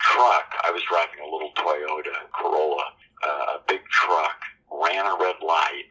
truck, 0.00 0.56
I 0.64 0.72
was 0.72 0.80
driving 0.88 1.20
a 1.20 1.28
little 1.28 1.52
Toyota 1.52 2.16
Corolla, 2.32 2.96
uh, 3.26 3.56
a 3.56 3.60
big 3.68 3.80
truck, 3.90 4.40
ran 4.70 5.06
a 5.06 5.16
red 5.20 5.36
light 5.46 5.90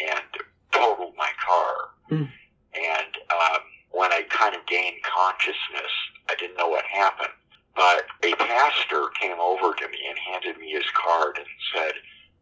and 0.00 0.24
totaled 0.72 1.14
my 1.16 1.30
car. 1.44 1.74
Mm. 2.10 2.28
And 2.74 3.12
um, 3.30 3.60
when 3.90 4.12
I 4.12 4.22
kind 4.28 4.54
of 4.54 4.66
gained 4.66 4.96
consciousness, 5.02 5.92
I 6.28 6.34
didn't 6.38 6.56
know 6.56 6.68
what 6.68 6.84
happened. 6.84 7.32
But 7.74 8.06
a 8.24 8.34
pastor 8.36 9.08
came 9.20 9.38
over 9.38 9.74
to 9.74 9.88
me 9.88 9.98
and 10.08 10.18
handed 10.18 10.58
me 10.58 10.70
his 10.70 10.88
card 10.94 11.36
and 11.36 11.46
said, 11.74 11.92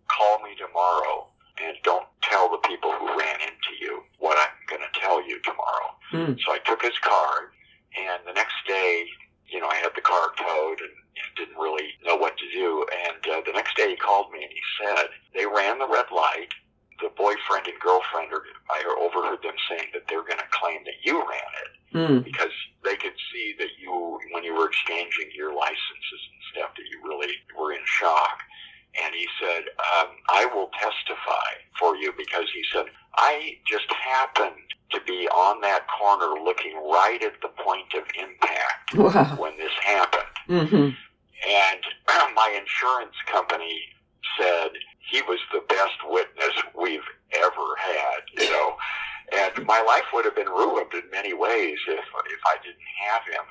call 0.08 0.38
me 0.42 0.54
tomorrow 0.56 1.26
and 1.62 1.76
don't 1.82 2.06
tell 2.22 2.50
the 2.50 2.58
people 2.68 2.92
who 2.92 3.06
ran 3.06 3.40
into 3.40 3.72
you 3.80 4.02
what 4.18 4.38
I'm 4.38 4.54
going 4.68 4.82
to 4.82 5.00
tell 5.00 5.26
you 5.26 5.40
tomorrow. 5.42 5.94
Mm. 6.12 6.38
So 6.44 6.52
I 6.52 6.58
took 6.58 6.82
his 6.82 6.98
card, 6.98 7.50
and 7.96 8.22
the 8.26 8.32
next 8.32 8.54
day, 8.66 9.06
you 9.54 9.60
know, 9.62 9.70
I 9.70 9.78
had 9.78 9.94
the 9.94 10.02
car 10.02 10.34
towed 10.34 10.82
and 10.82 10.90
didn't 11.38 11.54
really 11.56 11.94
know 12.04 12.16
what 12.16 12.36
to 12.38 12.46
do. 12.50 12.84
And 12.90 13.22
uh, 13.30 13.40
the 13.46 13.54
next 13.54 13.76
day 13.76 13.90
he 13.90 13.96
called 13.96 14.32
me 14.34 14.42
and 14.42 14.50
he 14.50 14.64
said, 14.82 15.06
they 15.32 15.46
ran 15.46 15.78
the 15.78 15.86
red 15.86 16.10
light. 16.10 16.50
The 16.98 17.10
boyfriend 17.14 17.66
and 17.70 17.78
girlfriend, 17.78 18.32
are, 18.34 18.42
I 18.70 18.82
overheard 18.98 19.42
them 19.42 19.58
saying 19.70 19.94
that 19.94 20.06
they're 20.08 20.26
going 20.26 20.42
to 20.42 20.50
claim 20.50 20.82
that 20.84 20.98
you 21.06 21.18
ran 21.22 21.52
it 21.62 21.70
Mm. 21.94 22.24
because 22.24 22.50
they 22.82 22.96
could 22.96 23.14
see 23.30 23.54
that 23.56 23.70
you, 23.78 24.18
when 24.32 24.42
you 24.42 24.52
were 24.52 24.66
exchanging 24.66 25.30
your 25.32 25.54
licenses 25.54 26.22
and 26.26 26.42
stuff, 26.50 26.70
that 26.74 26.82
you 26.90 26.98
really 27.06 27.30
were 27.56 27.72
in 27.72 27.78
shock. 27.86 28.42
And 29.04 29.14
he 29.14 29.26
said, 29.40 29.64
um, 30.00 30.08
I 30.30 30.46
will 30.46 30.70
testify 30.80 31.50
for 31.78 31.96
you 31.96 32.12
because 32.16 32.46
he 32.54 32.62
said, 32.72 32.86
I 33.16 33.56
just 33.66 33.90
happened 33.92 34.56
to 34.92 35.00
be 35.06 35.28
on 35.28 35.60
that 35.60 35.86
corner 35.88 36.40
looking 36.42 36.76
right 36.90 37.22
at 37.22 37.34
the 37.42 37.48
point 37.62 37.92
of 37.96 38.04
impact 38.18 38.94
Wow. 38.94 39.36
when 39.38 39.56
this 39.58 39.72
happened. 39.82 40.22
hmm 40.46 40.88
And 41.48 41.80
my 42.34 42.58
insurance 42.58 43.14
company 43.30 43.78
said 44.38 44.70
he 45.10 45.20
was 45.22 45.38
the 45.52 45.62
best 45.68 45.98
witness 46.08 46.54
we've 46.80 47.08
ever 47.36 47.66
had, 47.78 48.20
you 48.38 48.50
know. 48.50 48.76
And 49.32 49.66
my 49.66 49.80
life 49.82 50.04
would 50.12 50.24
have 50.24 50.36
been 50.36 50.48
ruined 50.48 50.92
in 50.94 51.02
many 51.10 51.32
ways 51.34 51.78
if 51.88 51.98
if 51.98 52.40
I 52.46 52.56
didn't 52.62 52.90
have 53.08 53.22
him. 53.26 53.44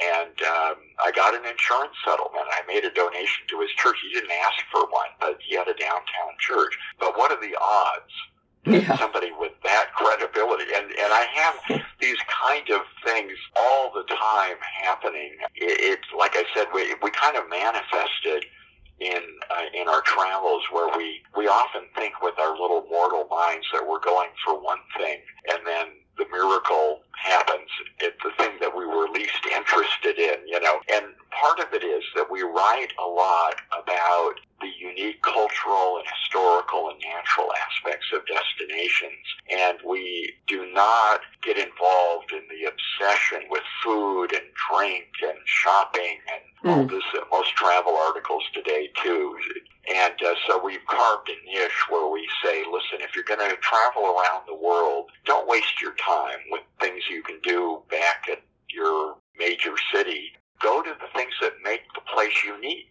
And 0.00 0.36
um, 0.42 0.76
I 1.04 1.12
got 1.14 1.34
an 1.34 1.44
insurance 1.44 1.92
settlement. 2.04 2.48
I 2.48 2.64
made 2.66 2.84
a 2.84 2.90
donation 2.90 3.44
to 3.50 3.60
his 3.60 3.70
church. 3.76 3.96
He 4.02 4.12
didn't 4.14 4.32
ask 4.32 4.56
for 4.72 4.80
one, 4.88 5.12
but 5.20 5.38
he 5.44 5.54
had 5.56 5.68
a 5.68 5.74
downtown 5.74 6.32
church. 6.40 6.72
But 6.98 7.16
what 7.18 7.30
are 7.30 7.40
the 7.40 7.56
odds 7.60 8.12
that 8.64 8.82
Yeah. 8.82 8.96
somebody 8.96 9.30
with 9.38 9.52
that 9.64 9.90
credibility 9.96 10.70
and 10.72 10.86
and 10.86 11.12
I 11.12 11.26
have 11.34 11.82
these 12.00 12.16
kind 12.30 12.68
of 12.70 12.82
things 13.04 13.32
all 13.56 13.92
the 13.92 14.04
time 14.04 14.56
happening. 14.82 15.34
It, 15.56 15.98
it's 15.98 16.08
like 16.16 16.32
I 16.36 16.44
said, 16.54 16.68
we 16.72 16.94
we 17.02 17.10
kind 17.10 17.36
of 17.36 17.48
manifested 17.50 18.46
in 19.00 19.20
uh, 19.50 19.66
in 19.74 19.88
our 19.88 20.00
travels 20.02 20.62
where 20.70 20.96
we 20.96 21.20
we 21.36 21.48
often 21.48 21.82
think 21.96 22.22
with 22.22 22.38
our 22.38 22.52
little 22.52 22.86
mortal 22.88 23.26
minds 23.30 23.66
that 23.72 23.82
we're 23.86 24.00
going 24.00 24.30
for 24.44 24.54
one 24.62 24.78
thing, 24.96 25.18
and 25.50 25.66
then 25.66 25.86
the 26.18 26.26
miracle 26.30 27.00
happens. 27.16 27.68
It's 28.00 28.16
the 28.22 28.30
thing 28.36 28.52
that 28.60 28.76
we 28.76 28.84
were 28.86 29.08
least 29.08 29.44
interested 29.54 30.18
in, 30.18 30.46
you 30.46 30.60
know. 30.60 30.80
And 30.92 31.06
part 31.30 31.60
of 31.60 31.72
it 31.72 31.84
is 31.84 32.02
that 32.16 32.30
we 32.30 32.42
write 32.42 32.92
a 33.02 33.06
lot 33.08 33.54
about 33.72 34.34
the 34.60 34.70
unique 34.78 35.22
cultural 35.22 35.98
and 35.98 36.06
historical 36.22 36.90
and 36.90 37.00
natural 37.00 37.48
aspects 37.66 38.06
of 38.14 38.22
destinations, 38.26 39.24
and 39.50 39.78
we 39.84 40.32
do 40.46 40.70
not 40.72 41.20
get 41.42 41.56
involved 41.58 42.32
in 42.32 42.42
the 42.48 42.68
obsession 42.70 43.42
with 43.50 43.62
food 43.82 44.32
and 44.32 44.44
drink 44.70 45.06
and 45.22 45.38
shopping 45.46 46.18
and 46.32 46.42
all 46.70 46.84
Mm. 46.84 46.90
this. 46.90 47.02
Uh, 47.14 47.24
most 47.32 47.50
travel 47.56 47.96
articles 47.96 48.44
today 48.54 48.88
too. 49.02 49.36
And 49.92 50.14
uh, 50.22 50.34
so 50.46 50.62
we've 50.62 50.84
carved 50.86 51.28
a 51.28 51.34
niche 51.44 51.90
where 51.90 52.06
we 52.06 52.28
say, 52.44 52.62
listen, 52.70 53.00
if 53.00 53.16
you're 53.16 53.24
going 53.24 53.40
to 53.40 53.56
travel 53.56 54.04
around 54.16 54.46
the 54.46 54.54
world, 54.54 55.01
don't 55.24 55.48
waste 55.48 55.80
your 55.80 55.94
time 55.94 56.38
with 56.50 56.62
things 56.80 57.02
you 57.10 57.22
can 57.22 57.38
do 57.42 57.82
back 57.90 58.26
at 58.30 58.42
your 58.70 59.16
major 59.38 59.74
city. 59.94 60.32
Go 60.60 60.82
to 60.82 60.90
the 61.00 61.18
things 61.18 61.32
that 61.40 61.52
make 61.62 61.82
the 61.94 62.00
place 62.14 62.44
unique. 62.44 62.88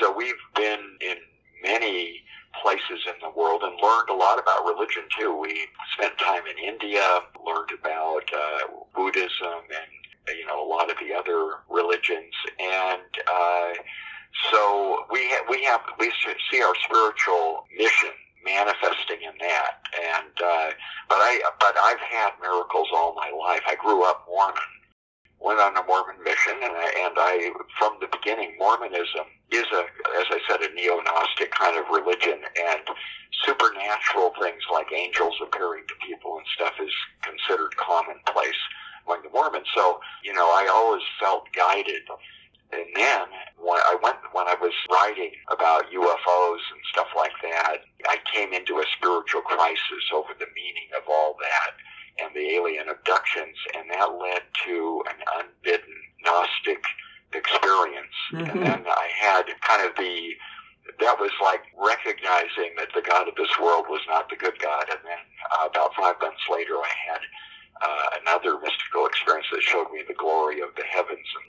So 0.00 0.14
we've 0.16 0.34
been 0.54 0.80
in 1.00 1.16
many 1.62 2.20
places 2.62 3.06
in 3.06 3.14
the 3.22 3.30
world 3.38 3.62
and 3.62 3.74
learned 3.82 4.08
a 4.10 4.14
lot 4.14 4.38
about 4.38 4.64
religion 4.64 5.04
too. 5.18 5.36
We 5.36 5.66
spent 5.94 6.16
time 6.18 6.42
in 6.46 6.62
India, 6.62 7.20
learned 7.44 7.70
about 7.78 8.24
uh, 8.32 8.58
Buddhism 8.94 9.66
and 9.70 10.38
you 10.38 10.46
know 10.46 10.64
a 10.64 10.68
lot 10.68 10.90
of 10.90 10.96
the 10.98 11.14
other 11.14 11.60
religions, 11.68 12.32
and 12.58 13.02
uh, 13.30 13.72
so 14.50 15.04
we 15.10 15.28
ha- 15.30 15.44
we 15.48 15.64
have 15.64 15.80
we 15.98 16.12
see 16.50 16.62
our 16.62 16.74
spiritual 16.84 17.64
mission 17.76 18.10
manifesting 18.44 19.20
in 19.24 19.34
that. 19.40 19.80
And 19.94 20.34
uh, 20.36 20.70
but 21.08 21.18
I 21.20 21.40
but 21.60 21.74
I've 21.82 22.00
had 22.00 22.32
miracles 22.40 22.88
all 22.94 23.14
my 23.14 23.30
life. 23.30 23.62
I 23.66 23.74
grew 23.76 24.04
up 24.04 24.26
Mormon, 24.28 24.72
went 25.40 25.60
on 25.60 25.76
a 25.76 25.84
Mormon 25.84 26.22
mission, 26.24 26.54
and 26.62 26.72
I, 26.72 26.88
and 27.06 27.14
I 27.16 27.50
from 27.78 27.96
the 28.00 28.08
beginning 28.12 28.56
Mormonism 28.58 29.26
is 29.50 29.66
a 29.72 29.82
as 30.20 30.26
I 30.30 30.40
said 30.48 30.60
a 30.62 30.74
neo 30.74 31.00
Gnostic 31.00 31.50
kind 31.52 31.78
of 31.78 31.84
religion, 31.90 32.40
and 32.42 32.82
supernatural 33.44 34.30
things 34.54 34.64
like 34.72 34.86
angels 34.92 35.34
appearing 35.42 35.82
to 35.88 35.94
people 36.06 36.38
and 36.38 36.46
stuff 36.54 36.74
is 36.80 36.92
considered 37.22 37.76
commonplace 37.76 38.60
among 39.06 39.22
the 39.22 39.30
Mormons. 39.30 39.66
So 39.74 40.00
you 40.22 40.32
know 40.32 40.46
I 40.46 40.68
always 40.72 41.02
felt 41.18 41.50
guided. 41.52 42.02
And 42.72 42.86
then 42.94 43.26
when 43.58 43.78
I 43.78 43.96
went 44.02 44.16
when 44.32 44.46
I 44.46 44.54
was 44.60 44.72
writing 44.90 45.32
about 45.50 45.90
UFOs 45.90 46.62
and 46.72 46.80
stuff 46.92 47.08
like 47.16 47.34
that, 47.42 47.78
I 48.08 48.18
came 48.32 48.52
into 48.52 48.78
a 48.78 48.84
spiritual 48.96 49.42
crisis 49.42 50.04
over 50.14 50.32
the 50.38 50.46
meaning 50.54 50.88
of 50.96 51.02
all 51.08 51.36
that 51.40 51.74
and 52.22 52.30
the 52.34 52.54
alien 52.54 52.88
abductions, 52.88 53.56
and 53.74 53.90
that 53.90 54.06
led 54.14 54.42
to 54.66 55.02
an 55.10 55.18
unbidden 55.38 55.94
Gnostic 56.24 56.84
experience. 57.34 58.14
Mhm. 58.30 58.50
And 58.50 58.62
then 58.62 58.86
I 58.86 59.08
had 59.18 59.60
kind 59.62 59.82
of 59.84 59.96
the 59.96 60.38
that 61.00 61.16
was 61.20 61.32
like 61.42 61.62
recognizing 61.76 62.76
that 62.78 62.88
the 62.94 63.02
God 63.02 63.28
of 63.28 63.34
this 63.36 63.52
world 63.60 63.86
was 63.88 64.02
not 64.08 64.28
the 64.28 64.36
good 64.36 64.58
God. 64.58 64.84
And 64.90 65.00
then 65.04 65.22
uh, 65.58 65.66
about 65.68 65.94
five 65.96 66.16
months 66.20 66.44
later, 66.50 66.76
I 66.76 66.92
had 67.08 67.22
uh, 67.82 68.06
another 68.22 68.60
mystical 68.60 69.06
experience 69.06 69.46
that 69.52 69.62
showed 69.62 69.90
me 69.92 70.02
the 70.06 70.14
glory 70.14 70.60
of 70.60 70.70
the 70.76 70.84
heavens. 70.84 71.26
And 71.36 71.48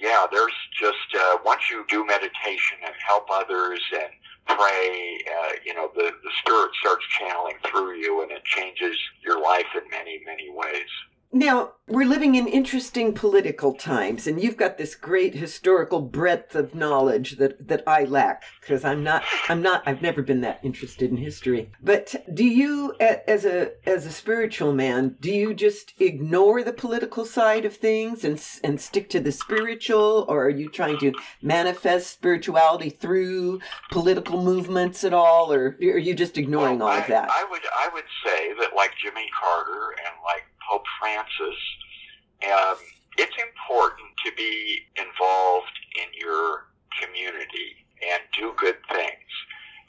yeah, 0.00 0.26
there's 0.30 0.54
just 0.78 1.08
uh, 1.18 1.38
once 1.44 1.70
you 1.70 1.84
do 1.88 2.06
meditation 2.06 2.78
and 2.84 2.94
help 3.06 3.26
others 3.30 3.80
and 3.92 4.12
pray, 4.46 5.18
uh, 5.26 5.52
you 5.64 5.74
know, 5.74 5.90
the 5.94 6.12
the 6.22 6.32
spirit 6.40 6.70
starts 6.80 7.04
channeling 7.18 7.56
through 7.66 7.96
you, 7.96 8.22
and 8.22 8.30
it 8.30 8.44
changes 8.44 8.96
your 9.22 9.40
life 9.40 9.66
in 9.74 9.88
many 9.90 10.20
many 10.24 10.50
ways. 10.50 10.90
Now, 11.36 11.72
we're 11.86 12.08
living 12.08 12.34
in 12.34 12.48
interesting 12.48 13.12
political 13.12 13.74
times, 13.74 14.26
and 14.26 14.42
you've 14.42 14.56
got 14.56 14.78
this 14.78 14.94
great 14.94 15.34
historical 15.34 16.00
breadth 16.00 16.54
of 16.54 16.74
knowledge 16.74 17.36
that, 17.36 17.68
that 17.68 17.82
I 17.86 18.04
lack 18.04 18.42
because 18.60 18.84
I'm 18.84 19.04
not 19.04 19.22
I'm 19.48 19.60
not 19.60 19.82
I've 19.86 20.00
never 20.00 20.22
been 20.22 20.40
that 20.40 20.60
interested 20.64 21.10
in 21.10 21.18
history. 21.18 21.70
But 21.82 22.24
do 22.32 22.42
you 22.42 22.94
as 23.00 23.44
a 23.44 23.72
as 23.86 24.06
a 24.06 24.10
spiritual 24.10 24.72
man, 24.72 25.16
do 25.20 25.30
you 25.30 25.52
just 25.52 25.92
ignore 26.00 26.64
the 26.64 26.72
political 26.72 27.26
side 27.26 27.66
of 27.66 27.76
things 27.76 28.24
and 28.24 28.42
and 28.64 28.80
stick 28.80 29.10
to 29.10 29.20
the 29.20 29.30
spiritual 29.30 30.24
or 30.28 30.46
are 30.46 30.50
you 30.50 30.70
trying 30.70 30.98
to 31.00 31.12
manifest 31.42 32.10
spirituality 32.10 32.88
through 32.88 33.60
political 33.90 34.42
movements 34.42 35.04
at 35.04 35.12
all 35.12 35.52
or 35.52 35.76
are 35.80 35.98
you 35.98 36.14
just 36.14 36.38
ignoring 36.38 36.78
Well, 36.78 36.88
all 36.88 36.94
I, 36.94 37.00
of 37.00 37.08
that? 37.08 37.30
I 37.30 37.46
would 37.48 37.62
I 37.78 37.90
would 37.92 38.04
say 38.24 38.54
that 38.58 38.74
like 38.74 38.92
Jimmy 38.96 39.28
Carter 39.38 39.90
and 40.04 40.14
like 40.24 40.44
Pope 40.68 40.84
Francis, 41.00 41.58
um, 42.44 42.76
it's 43.16 43.36
important 43.40 44.08
to 44.24 44.32
be 44.36 44.80
involved 44.96 45.76
in 45.96 46.08
your 46.18 46.68
community 47.00 47.86
and 48.02 48.20
do 48.36 48.52
good 48.56 48.76
things. 48.92 49.30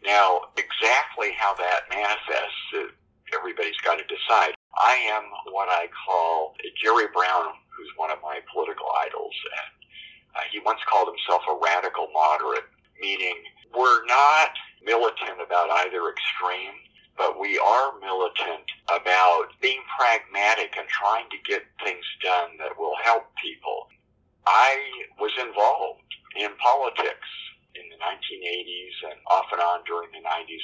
Now, 0.05 0.53
exactly 0.55 1.33
how 1.37 1.55
that 1.55 1.89
manifests, 1.89 2.63
uh, 2.77 2.87
everybody's 3.35 3.77
got 3.83 3.97
to 3.97 4.05
decide. 4.05 4.53
I 4.77 4.93
am 5.11 5.23
what 5.51 5.67
I 5.69 5.89
call 6.05 6.55
Jerry 6.81 7.07
Brown, 7.13 7.57
who's 7.75 7.91
one 7.97 8.11
of 8.11 8.19
my 8.21 8.39
political 8.53 8.87
idols, 9.03 9.33
and 9.33 9.77
uh, 10.37 10.45
he 10.51 10.59
once 10.63 10.79
called 10.87 11.09
himself 11.09 11.41
a 11.49 11.57
radical 11.57 12.07
moderate, 12.13 12.69
meaning 13.01 13.35
we're 13.75 14.05
not 14.05 14.53
militant 14.85 15.41
about 15.43 15.69
either 15.83 16.09
extreme, 16.13 16.77
but 17.17 17.39
we 17.39 17.57
are 17.57 17.99
militant 17.99 18.65
about 18.93 19.47
being 19.61 19.81
pragmatic 19.97 20.77
and 20.77 20.87
trying 20.87 21.25
to 21.29 21.37
get 21.49 21.63
things 21.83 22.05
done 22.21 22.55
that 22.59 22.77
will 22.77 22.95
help 23.03 23.25
people. 23.41 23.87
I 24.45 24.77
was 25.19 25.31
involved 25.41 26.05
in 26.37 26.53
politics 26.61 27.27
in 27.75 27.83
the 27.89 27.97
1980s 27.97 29.11
and 29.11 29.19
off 29.27 29.45
and 29.51 29.61
on 29.61 29.83
during 29.85 30.09
the 30.13 30.21
90s. 30.23 30.61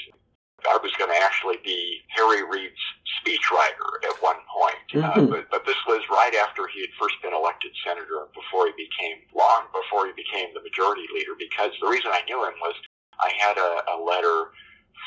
I 0.64 0.80
was 0.82 0.94
going 0.96 1.12
to 1.12 1.20
actually 1.20 1.58
be 1.66 2.00
Harry 2.16 2.42
Reid's 2.48 2.80
speechwriter 3.20 4.00
at 4.08 4.16
one 4.24 4.40
point, 4.48 5.04
uh, 5.04 5.20
Mhm. 5.20 5.30
but, 5.30 5.50
but 5.52 5.66
this 5.66 5.76
was 5.86 6.00
right 6.10 6.34
after 6.36 6.68
he 6.68 6.80
had 6.82 6.94
first 6.98 7.20
been 7.22 7.34
elected 7.34 7.74
senator 7.84 8.24
and 8.24 8.32
before 8.32 8.68
he 8.68 8.74
became, 8.78 9.28
long 9.36 9.68
before 9.74 10.06
he 10.08 10.14
became 10.14 10.54
the 10.54 10.62
majority 10.62 11.06
leader, 11.14 11.36
because 11.36 11.72
the 11.82 11.88
reason 11.88 12.12
I 12.14 12.22
knew 12.30 12.46
him 12.46 12.54
was 12.62 12.76
I 13.20 13.30
had 13.38 13.58
a, 13.58 13.84
a 13.92 13.98
letter 14.00 14.52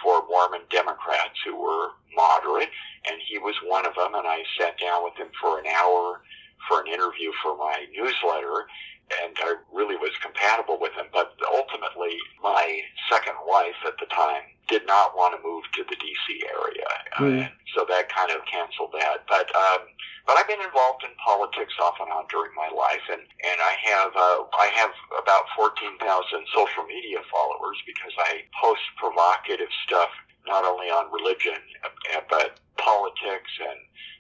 for 0.03 0.25
Mormon 0.29 0.63
Democrats 0.71 1.39
who 1.45 1.57
were 1.57 1.91
moderate, 2.15 2.71
and 3.09 3.21
he 3.29 3.39
was 3.39 3.55
one 3.65 3.87
of 3.87 3.95
them, 3.95 4.15
and 4.15 4.27
I 4.27 4.43
sat 4.59 4.79
down 4.79 5.05
with 5.05 5.15
him 5.17 5.29
for 5.41 5.59
an 5.59 5.67
hour 5.67 6.23
for 6.69 6.81
an 6.81 6.89
interview 6.89 7.31
for 7.43 7.57
my 7.57 7.87
newsletter, 7.93 8.67
and 9.23 9.37
I 9.39 9.55
really 9.73 9.97
was 9.97 10.13
compatible 10.23 10.79
with 10.81 10.93
him. 10.95 11.07
But 11.13 11.35
ultimately, 11.47 12.17
my 12.43 12.81
second 13.11 13.37
wife 13.47 13.79
at 13.87 13.99
the 13.99 14.07
time 14.07 14.43
did 14.69 14.87
not 14.87 15.15
want 15.17 15.35
to 15.37 15.41
move 15.47 15.63
to 15.75 15.85
the 15.87 15.97
D.C. 15.97 16.43
area, 16.51 16.91
mm. 17.19 17.51
so 17.75 17.87
that 17.89 18.11
kind 18.11 18.31
of 18.35 18.43
canceled 18.51 18.91
that. 18.99 19.23
But 19.29 19.47
um, 19.55 19.87
but 20.27 20.35
I've 20.37 20.51
been 20.51 20.63
involved 20.63 21.07
in 21.07 21.15
politics 21.23 21.75
off 21.79 22.03
and 22.03 22.11
on 22.11 22.27
during 22.29 22.51
my 22.59 22.67
life, 22.75 23.07
and 23.11 23.23
and 23.23 23.59
I 23.63 23.75
have 23.95 24.11
uh, 24.15 24.39
I 24.59 24.67
have 24.75 24.91
about 25.15 25.47
fourteen 25.55 25.95
thousand 26.03 26.43
social 26.51 26.83
media 26.85 27.23
followers 27.31 27.79
because 27.87 28.15
I 28.19 28.43
post 28.59 28.83
provocative 28.99 29.71
stuff 29.87 30.11
not 30.47 30.65
only 30.65 30.87
on 30.87 31.11
religion 31.11 31.59
but 32.31 32.59
politics 32.79 33.51
and 33.61 33.79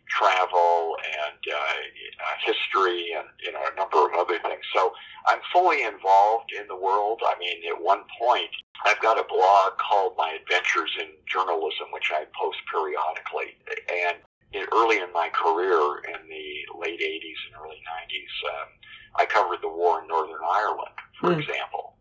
travel 0.08 0.96
and 1.02 1.40
uh, 1.52 1.56
uh, 1.56 2.36
history 2.44 3.12
and 3.16 3.26
you 3.42 3.52
know 3.52 3.60
a 3.60 3.74
number 3.76 4.06
of 4.06 4.12
other 4.18 4.38
things. 4.38 4.62
So 4.74 4.92
I'm 5.26 5.40
fully 5.52 5.82
involved 5.82 6.52
in 6.52 6.66
the 6.68 6.76
world. 6.76 7.20
I 7.24 7.38
mean, 7.38 7.62
at 7.68 7.80
one 7.80 8.02
point, 8.20 8.50
I've 8.84 9.00
got 9.00 9.18
a 9.18 9.26
blog 9.28 9.78
called 9.78 10.14
My 10.16 10.38
Adventures 10.40 10.90
in 11.00 11.08
Journalism, 11.26 11.90
which 11.92 12.10
I 12.14 12.26
post 12.38 12.58
periodically. 12.70 13.58
And 13.90 14.18
in, 14.52 14.66
early 14.72 14.98
in 14.98 15.12
my 15.12 15.28
career, 15.30 16.02
in 16.06 16.28
the 16.28 16.46
late 16.78 17.00
'80s 17.00 17.40
and 17.50 17.54
early 17.62 17.82
'90s, 17.82 18.34
um, 18.50 18.68
I 19.16 19.26
covered 19.26 19.58
the 19.62 19.68
war 19.68 20.02
in 20.02 20.08
Northern 20.08 20.42
Ireland, 20.42 20.96
for 21.20 21.30
mm. 21.30 21.40
example. 21.40 21.94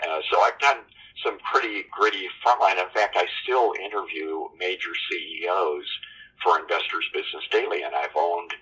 Uh, 0.00 0.20
so 0.30 0.40
I've 0.40 0.58
done 0.58 0.80
some 1.22 1.38
pretty 1.52 1.84
gritty 1.92 2.26
frontline. 2.44 2.80
In 2.80 2.88
fact, 2.94 3.16
I 3.16 3.26
still 3.42 3.74
interview 3.84 4.48
major 4.58 4.92
CEOs 5.10 5.84
for 6.42 6.58
Investors 6.58 7.06
Business 7.12 7.44
Daily, 7.50 7.82
and 7.82 7.94
I've 7.94 8.16
owned 8.16 8.52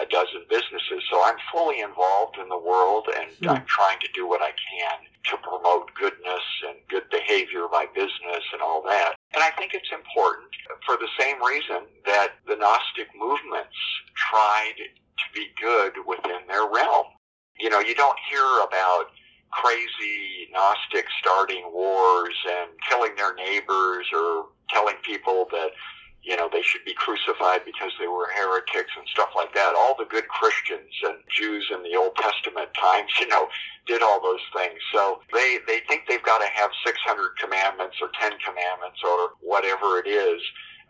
a 0.00 0.06
dozen 0.06 0.42
businesses. 0.50 1.02
So 1.10 1.22
I'm 1.22 1.38
fully 1.52 1.80
involved 1.80 2.38
in 2.38 2.48
the 2.48 2.58
world, 2.58 3.06
and 3.14 3.30
mm. 3.38 3.48
I'm 3.48 3.64
trying 3.66 4.00
to 4.00 4.08
do 4.14 4.26
what 4.26 4.42
I 4.42 4.50
can 4.50 4.98
to 5.30 5.36
promote 5.38 5.94
goodness 5.94 6.44
and 6.68 6.76
good 6.88 7.08
behavior 7.10 7.66
by 7.70 7.86
business 7.94 8.44
and 8.52 8.60
all 8.60 8.82
that. 8.82 9.14
And 9.34 9.42
I 9.42 9.50
think 9.56 9.72
it's 9.74 9.90
important 9.92 10.50
for 10.84 10.96
the 10.96 11.08
same 11.18 11.42
reason 11.42 11.86
that 12.06 12.34
the 12.46 12.56
Gnostic 12.56 13.08
movements 13.16 13.78
tried 14.14 14.78
to 14.78 15.26
be 15.32 15.48
good 15.60 15.94
within 16.06 16.42
their 16.48 16.66
realm. 16.68 17.06
You 17.58 17.70
know, 17.70 17.80
you 17.80 17.94
don't 17.94 18.18
hear 18.28 18.44
about 18.66 19.14
crazy 19.52 20.50
Gnostics 20.52 21.12
starting 21.20 21.70
wars 21.72 22.34
and 22.50 22.70
killing 22.88 23.14
their 23.16 23.34
neighbors 23.34 24.06
or 24.12 24.46
telling 24.70 24.96
people 25.04 25.46
that 25.52 25.70
you 26.24 26.36
know, 26.36 26.48
they 26.50 26.62
should 26.62 26.84
be 26.84 26.94
crucified 26.94 27.60
because 27.64 27.92
they 28.00 28.08
were 28.08 28.32
heretics 28.32 28.90
and 28.96 29.06
stuff 29.12 29.30
like 29.36 29.54
that. 29.54 29.76
All 29.76 29.94
the 29.98 30.08
good 30.08 30.26
Christians 30.28 30.92
and 31.04 31.20
Jews 31.28 31.68
in 31.72 31.82
the 31.82 31.96
Old 31.96 32.16
Testament 32.16 32.72
times, 32.72 33.12
you 33.20 33.28
know, 33.28 33.48
did 33.86 34.02
all 34.02 34.20
those 34.22 34.44
things. 34.56 34.80
So 34.92 35.20
they, 35.32 35.58
they 35.66 35.80
think 35.86 36.08
they've 36.08 36.22
got 36.24 36.38
to 36.38 36.48
have 36.48 36.70
600 36.84 36.96
commandments 37.38 37.96
or 38.00 38.08
10 38.18 38.32
commandments 38.40 39.00
or 39.04 39.36
whatever 39.40 40.00
it 40.00 40.08
is. 40.08 40.40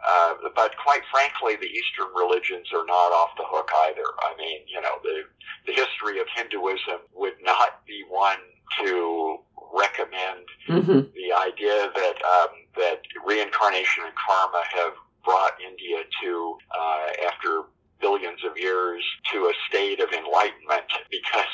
Uh, 0.06 0.34
but 0.54 0.76
quite 0.78 1.02
frankly, 1.10 1.56
the 1.56 1.70
Eastern 1.70 2.12
religions 2.14 2.68
are 2.74 2.84
not 2.86 3.10
off 3.10 3.30
the 3.36 3.46
hook 3.46 3.70
either. 3.88 4.06
I 4.22 4.36
mean, 4.38 4.60
you 4.68 4.80
know, 4.80 5.00
the, 5.02 5.24
the 5.66 5.72
history 5.72 6.20
of 6.20 6.26
Hinduism 6.34 7.02
would 7.14 7.40
not 7.42 7.84
be 7.86 8.04
one 8.08 8.38
to 8.82 9.38
recommend 9.74 10.46
mm-hmm. 10.68 11.00
the 11.10 11.28
idea 11.34 11.90
that 11.94 12.16
um, 12.22 12.52
that 12.76 13.02
reincarnation 13.26 14.04
and 14.04 14.14
karma 14.14 14.62
have 14.70 14.92
brought 15.25 15.52
India 15.61 16.02
to, 16.23 16.59
uh, 16.71 17.07
after 17.26 17.63
billions 18.00 18.41
of 18.45 18.56
years, 18.58 19.02
to 19.32 19.47
a 19.47 19.52
state 19.69 20.00
of 20.00 20.13
enlightenment 20.13 20.91
because 21.10 21.52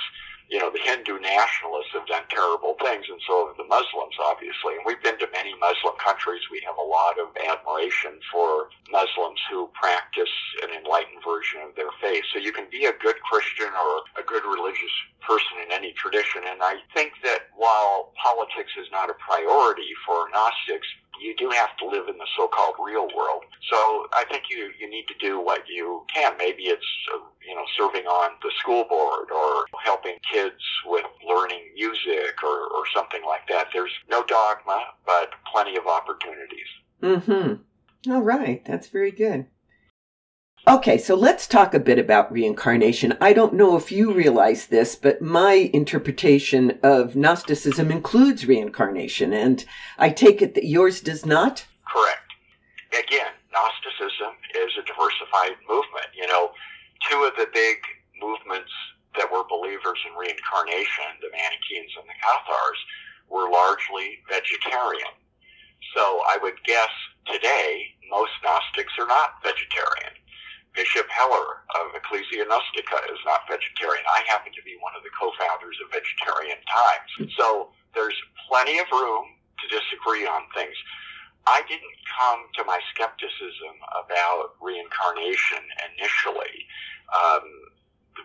you 0.51 0.59
know, 0.59 0.69
the 0.69 0.83
Hindu 0.83 1.23
nationalists 1.23 1.95
have 1.95 2.11
done 2.11 2.27
terrible 2.27 2.75
things, 2.83 3.07
and 3.07 3.23
so 3.23 3.47
have 3.47 3.57
the 3.57 3.71
Muslims, 3.71 4.19
obviously. 4.19 4.75
And 4.75 4.83
we've 4.83 5.01
been 5.01 5.17
to 5.23 5.31
many 5.31 5.55
Muslim 5.63 5.95
countries. 6.03 6.43
We 6.51 6.59
have 6.67 6.75
a 6.75 6.83
lot 6.83 7.23
of 7.23 7.31
admiration 7.39 8.19
for 8.35 8.67
Muslims 8.91 9.39
who 9.47 9.71
practice 9.79 10.35
an 10.67 10.75
enlightened 10.75 11.23
version 11.23 11.63
of 11.63 11.79
their 11.79 11.95
faith. 12.03 12.27
So 12.35 12.43
you 12.43 12.51
can 12.51 12.67
be 12.67 12.91
a 12.91 12.99
good 12.99 13.15
Christian 13.31 13.71
or 13.71 14.03
a 14.19 14.27
good 14.27 14.43
religious 14.43 14.91
person 15.23 15.63
in 15.63 15.71
any 15.71 15.95
tradition. 15.95 16.43
And 16.43 16.59
I 16.67 16.83
think 16.99 17.15
that 17.23 17.55
while 17.55 18.11
politics 18.19 18.75
is 18.75 18.91
not 18.91 19.07
a 19.07 19.15
priority 19.23 19.95
for 20.03 20.27
Gnostics, 20.35 20.91
you 21.21 21.35
do 21.37 21.51
have 21.51 21.77
to 21.79 21.87
live 21.87 22.09
in 22.09 22.19
the 22.19 22.27
so-called 22.37 22.75
real 22.85 23.09
world. 23.17 23.45
So 23.71 24.07
I 24.13 24.25
think 24.31 24.45
you 24.51 24.71
you 24.81 24.89
need 24.89 25.07
to 25.09 25.15
do 25.21 25.41
what 25.41 25.63
you 25.69 26.05
can. 26.13 26.37
Maybe 26.39 26.65
it's 26.65 26.87
uh, 27.15 27.19
you 27.47 27.55
know 27.55 27.65
serving 27.77 28.07
on 28.07 28.33
the 28.43 28.51
school 28.59 28.85
board 28.85 29.31
or 29.31 29.67
helping 29.85 30.17
kids 30.31 30.63
with 30.87 31.05
learning 31.27 31.73
music 31.75 32.43
or, 32.43 32.69
or 32.69 32.85
something 32.95 33.23
like 33.27 33.47
that. 33.49 33.69
There's 33.73 33.93
no 34.09 34.25
dogma, 34.25 34.85
but 35.07 35.31
plenty 35.53 35.77
of 35.77 35.87
opportunities. 35.87 36.69
Mm-hmm. 37.03 38.13
All 38.13 38.23
right, 38.23 38.65
that's 38.65 38.89
very 38.89 39.11
good. 39.11 39.47
Okay, 40.69 40.99
so 40.99 41.15
let's 41.15 41.47
talk 41.47 41.73
a 41.73 41.81
bit 41.81 41.99
about 41.99 42.31
reincarnation. 42.31 43.17
I 43.19 43.33
don't 43.33 43.55
know 43.55 43.77
if 43.77 43.91
you 43.91 44.13
realize 44.13 44.67
this, 44.67 44.95
but 44.95 45.23
my 45.23 45.71
interpretation 45.73 46.79
of 46.83 47.17
Gnosticism 47.17 47.91
includes 47.91 48.47
reincarnation, 48.47 49.33
and 49.33 49.65
I 49.99 50.11
take 50.11 50.43
it 50.43 50.55
that 50.55 50.67
yours 50.67 51.01
does 51.01 51.25
not? 51.25 51.67
Correct. 51.89 52.29
Again, 52.93 53.33
Gnosticism 53.51 54.37
is 54.55 54.71
a 54.77 54.85
diversified 54.85 55.57
movement. 55.67 56.13
You 56.15 56.29
know, 56.29 56.53
two 57.09 57.25
of 57.25 57.35
the 57.37 57.49
big 57.55 57.79
movements 58.21 58.71
that 59.17 59.33
were 59.33 59.49
believers 59.49 59.99
in 60.07 60.13
reincarnation, 60.13 61.09
the 61.25 61.33
Manichaeans 61.33 61.97
and 61.97 62.05
the 62.05 62.21
Cathars, 62.21 62.81
were 63.31 63.49
largely 63.49 64.21
vegetarian. 64.29 65.17
So 65.97 66.21
I 66.29 66.39
would 66.43 66.63
guess 66.65 66.93
today 67.27 67.97
most 68.11 68.33
Gnostics 68.45 68.93
are 68.99 69.07
not 69.07 69.41
vegetarian. 69.43 69.50
Bishop 70.91 71.07
Hoeller 71.15 71.63
of 71.79 71.95
Ecclesia 71.95 72.43
Gnostica 72.51 72.99
is 73.15 73.23
not 73.23 73.47
vegetarian. 73.47 74.03
I 74.11 74.27
happen 74.27 74.51
to 74.51 74.63
be 74.67 74.75
one 74.83 74.91
of 74.99 75.07
the 75.07 75.15
co-founders 75.15 75.79
of 75.79 75.87
Vegetarian 75.95 76.59
Times. 76.67 77.31
So 77.39 77.71
there's 77.95 78.19
plenty 78.51 78.83
of 78.83 78.91
room 78.91 79.39
to 79.63 79.65
disagree 79.71 80.27
on 80.27 80.51
things. 80.51 80.75
I 81.47 81.63
didn't 81.71 81.95
come 82.11 82.43
to 82.59 82.65
my 82.67 82.83
skepticism 82.91 83.79
about 84.03 84.59
reincarnation 84.59 85.63
initially. 85.95 86.67
Um, 87.15 87.47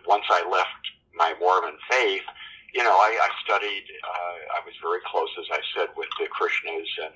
once 0.02 0.26
I 0.26 0.42
left 0.50 0.82
my 1.14 1.38
Mormon 1.38 1.78
faith, 1.86 2.26
you 2.74 2.82
know, 2.82 2.98
I, 2.98 3.14
I 3.14 3.30
studied, 3.46 3.86
uh, 4.02 4.58
I 4.58 4.66
was 4.66 4.74
very 4.82 5.06
close, 5.06 5.30
as 5.38 5.46
I 5.54 5.62
said, 5.70 5.94
with 5.94 6.10
the 6.18 6.26
Krishnas, 6.34 6.90
and 7.06 7.14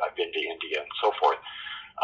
I've 0.00 0.16
been 0.16 0.32
to 0.32 0.40
India 0.40 0.80
and 0.80 0.92
so 1.04 1.12
forth. 1.20 1.36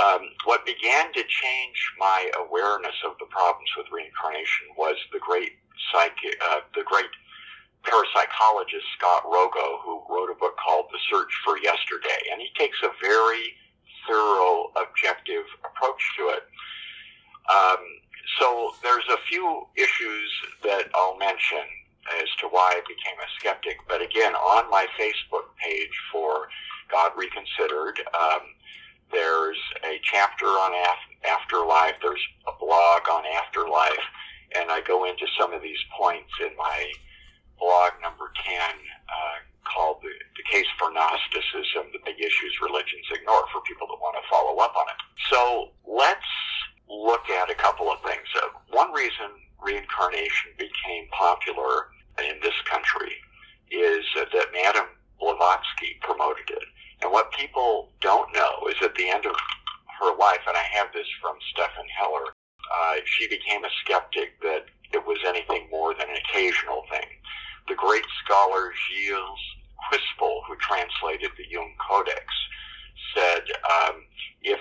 Um, 0.00 0.30
what 0.44 0.64
began 0.64 1.12
to 1.12 1.22
change 1.28 1.78
my 1.98 2.30
awareness 2.38 2.96
of 3.04 3.12
the 3.20 3.26
problems 3.26 3.68
with 3.76 3.86
reincarnation 3.92 4.72
was 4.76 4.96
the 5.12 5.18
great 5.20 5.52
psychic, 5.92 6.40
uh, 6.48 6.60
the 6.74 6.84
great 6.84 7.12
parapsychologist 7.84 8.88
Scott 8.96 9.24
Rogo, 9.24 9.82
who 9.84 10.02
wrote 10.08 10.30
a 10.30 10.38
book 10.38 10.56
called 10.56 10.86
The 10.92 10.98
Search 11.10 11.32
for 11.44 11.58
Yesterday, 11.58 12.30
and 12.32 12.40
he 12.40 12.48
takes 12.56 12.78
a 12.82 12.90
very 13.02 13.52
thorough, 14.08 14.72
objective 14.80 15.44
approach 15.64 16.00
to 16.16 16.28
it. 16.28 16.44
Um, 17.52 17.82
so 18.38 18.72
there's 18.82 19.04
a 19.10 19.18
few 19.28 19.66
issues 19.76 20.30
that 20.62 20.88
I'll 20.94 21.18
mention 21.18 21.64
as 22.20 22.28
to 22.40 22.48
why 22.48 22.74
I 22.76 22.80
became 22.88 23.18
a 23.18 23.28
skeptic. 23.38 23.78
But 23.88 24.00
again, 24.00 24.34
on 24.34 24.70
my 24.70 24.86
Facebook 24.98 25.54
page 25.62 25.92
for 26.10 26.48
God 26.90 27.12
Reconsidered, 27.16 28.00
um, 28.14 28.42
there's 29.12 29.58
a 29.84 30.00
chapter 30.02 30.46
on 30.46 30.72
af- 30.74 31.28
afterlife. 31.28 31.94
There's 32.02 32.26
a 32.48 32.52
blog 32.58 33.08
on 33.10 33.24
afterlife, 33.26 34.06
and 34.56 34.70
I 34.70 34.80
go 34.80 35.04
into 35.04 35.26
some 35.38 35.52
of 35.52 35.62
these 35.62 35.78
points 35.96 36.32
in 36.40 36.56
my 36.56 36.92
blog 37.58 37.92
number 38.02 38.32
ten, 38.44 38.74
uh, 39.08 39.38
called 39.64 40.02
the, 40.02 40.10
"The 40.36 40.42
Case 40.50 40.66
for 40.78 40.90
Gnosticism: 40.90 41.92
The 41.92 42.00
Big 42.04 42.18
Issues 42.20 42.58
Religions 42.60 43.06
Ignore" 43.12 43.46
for 43.52 43.60
people 43.62 43.86
that 43.88 44.00
want 44.00 44.16
to 44.20 44.28
follow 44.28 44.58
up 44.58 44.74
on 44.76 44.88
it. 44.88 44.98
So 45.30 45.70
let's 45.86 46.32
look 46.88 47.28
at 47.30 47.50
a 47.50 47.54
couple 47.54 47.90
of 47.90 48.02
things. 48.02 48.26
Uh, 48.34 48.48
one 48.70 48.92
reason 48.92 49.30
reincarnation 49.60 50.52
became 50.58 51.06
popular 51.12 51.88
in 52.18 52.40
this 52.42 52.58
country 52.66 53.14
is 53.70 54.04
uh, 54.18 54.24
that 54.32 54.52
Madame 54.52 54.88
Blavatsky 55.18 55.98
promoted 56.02 56.50
it. 56.50 56.64
And 57.02 57.10
what 57.10 57.32
people 57.32 57.90
don't 58.00 58.32
know 58.32 58.68
is 58.68 58.76
at 58.82 58.94
the 58.94 59.10
end 59.10 59.26
of 59.26 59.34
her 60.00 60.16
life, 60.16 60.40
and 60.46 60.56
I 60.56 60.62
have 60.72 60.92
this 60.94 61.06
from 61.20 61.36
Stephan 61.52 61.86
Hoeller, 61.98 62.32
uh, 62.72 62.94
she 63.04 63.28
became 63.28 63.64
a 63.64 63.70
skeptic 63.84 64.40
that 64.42 64.66
it 64.92 65.04
was 65.06 65.18
anything 65.26 65.68
more 65.70 65.94
than 65.94 66.08
an 66.08 66.16
occasional 66.16 66.84
thing. 66.90 67.06
The 67.68 67.74
great 67.74 68.04
scholar 68.24 68.72
Gilles 68.72 69.44
Quispel, 69.88 70.42
who 70.46 70.56
translated 70.56 71.30
the 71.36 71.44
Jung 71.48 71.72
Codex, 71.78 72.24
said 73.14 73.42
um, 73.66 74.04
if 74.42 74.60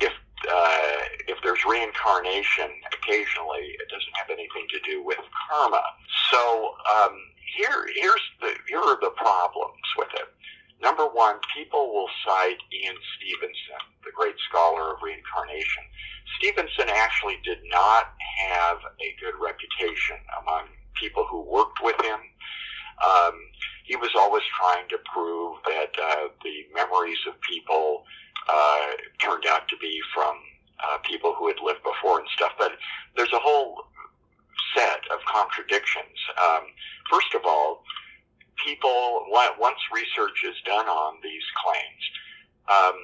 if 0.00 0.12
uh, 0.48 1.00
if 1.26 1.38
there's 1.42 1.64
reincarnation 1.64 2.70
occasionally, 2.92 3.74
it 3.80 3.88
doesn't 3.88 4.16
have 4.16 4.30
anything 4.30 4.66
to 4.70 4.80
do 4.88 5.02
with 5.02 5.18
karma. 5.48 5.82
So 6.30 6.74
um, 6.94 7.18
here, 7.56 7.88
here's 7.94 8.26
the, 8.40 8.54
here 8.68 8.78
are 8.78 9.00
the 9.00 9.10
problems 9.16 9.88
with 9.96 10.08
it. 10.14 10.28
Number 10.80 11.06
one, 11.06 11.36
people 11.56 11.92
will 11.92 12.08
cite 12.24 12.58
Ian 12.72 12.96
Stevenson, 13.16 13.82
the 14.04 14.12
great 14.14 14.36
scholar 14.48 14.94
of 14.94 15.02
reincarnation. 15.02 15.82
Stevenson 16.38 16.88
actually 16.88 17.38
did 17.44 17.58
not 17.70 18.14
have 18.46 18.78
a 19.00 19.16
good 19.20 19.34
reputation 19.42 20.16
among 20.42 20.66
people 20.94 21.26
who 21.28 21.42
worked 21.42 21.82
with 21.82 21.96
him. 22.00 22.20
Um, 23.04 23.34
he 23.84 23.96
was 23.96 24.10
always 24.16 24.42
trying 24.58 24.88
to 24.88 24.98
prove 25.12 25.58
that 25.64 25.92
uh, 25.98 26.28
the 26.44 26.66
memories 26.74 27.18
of 27.26 27.34
people 27.40 28.04
uh, 28.48 28.86
turned 29.18 29.46
out 29.46 29.66
to 29.68 29.76
be 29.78 30.00
from 30.14 30.36
uh, 30.84 30.98
people 30.98 31.34
who 31.34 31.48
had 31.48 31.56
lived 31.62 31.82
before 31.82 32.20
and 32.20 32.28
stuff. 32.34 32.52
But 32.58 32.72
there's 33.16 33.32
a 33.32 33.38
whole 33.38 33.84
set 34.76 35.00
of 35.10 35.18
contradictions. 35.26 36.18
Um, 36.38 36.64
first 37.10 37.34
of 37.34 37.42
all, 37.44 37.82
people, 38.64 39.26
once 39.58 39.78
research 39.92 40.44
is 40.44 40.54
done 40.64 40.86
on 40.86 41.16
these 41.22 41.44
claims, 41.64 42.02
um, 42.68 42.96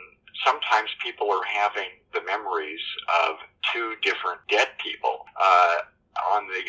sometimes 0.45 0.91
people 1.03 1.31
are 1.31 1.45
having 1.45 1.91
the 2.13 2.23
memories 2.27 2.81
of 3.27 3.37
two 3.73 3.95
different 4.03 4.41
dead 4.49 4.69
people. 4.83 5.25
Uh, 5.41 5.77
on 6.33 6.47
the 6.47 6.63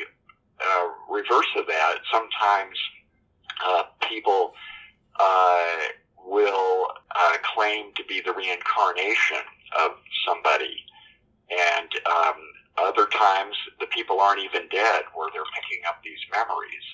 uh, 0.64 0.88
reverse 1.10 1.48
of 1.58 1.68
that, 1.68 1.96
sometimes 2.12 2.78
uh, 3.66 3.84
people 4.10 4.54
uh, 5.20 5.78
will 6.26 6.88
uh, 7.16 7.38
claim 7.56 7.94
to 7.96 8.04
be 8.06 8.22
the 8.22 8.34
reincarnation 8.34 9.44
of 9.80 9.92
somebody, 10.26 10.84
and 11.52 11.90
um, 12.06 12.36
other 12.78 13.08
times 13.08 13.56
the 13.80 13.88
people 13.88 14.20
aren't 14.20 14.42
even 14.42 14.68
dead, 14.70 15.04
where 15.14 15.30
they're 15.34 15.52
picking 15.54 15.84
up 15.88 16.02
these 16.04 16.20
memories. 16.32 16.86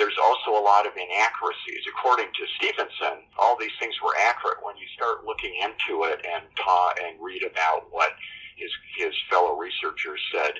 There's 0.00 0.16
also 0.16 0.56
a 0.56 0.64
lot 0.64 0.86
of 0.86 0.96
inaccuracies. 0.96 1.84
According 1.92 2.32
to 2.32 2.48
Stevenson, 2.56 3.28
all 3.36 3.54
these 3.60 3.76
things 3.78 4.00
were 4.02 4.16
accurate. 4.16 4.64
When 4.64 4.78
you 4.78 4.88
start 4.96 5.26
looking 5.26 5.52
into 5.60 6.04
it 6.04 6.24
and 6.24 6.44
ta- 6.56 6.94
and 7.04 7.20
read 7.20 7.44
about 7.44 7.92
what 7.92 8.16
his 8.56 8.70
his 8.96 9.12
fellow 9.28 9.58
researchers 9.58 10.18
said, 10.32 10.54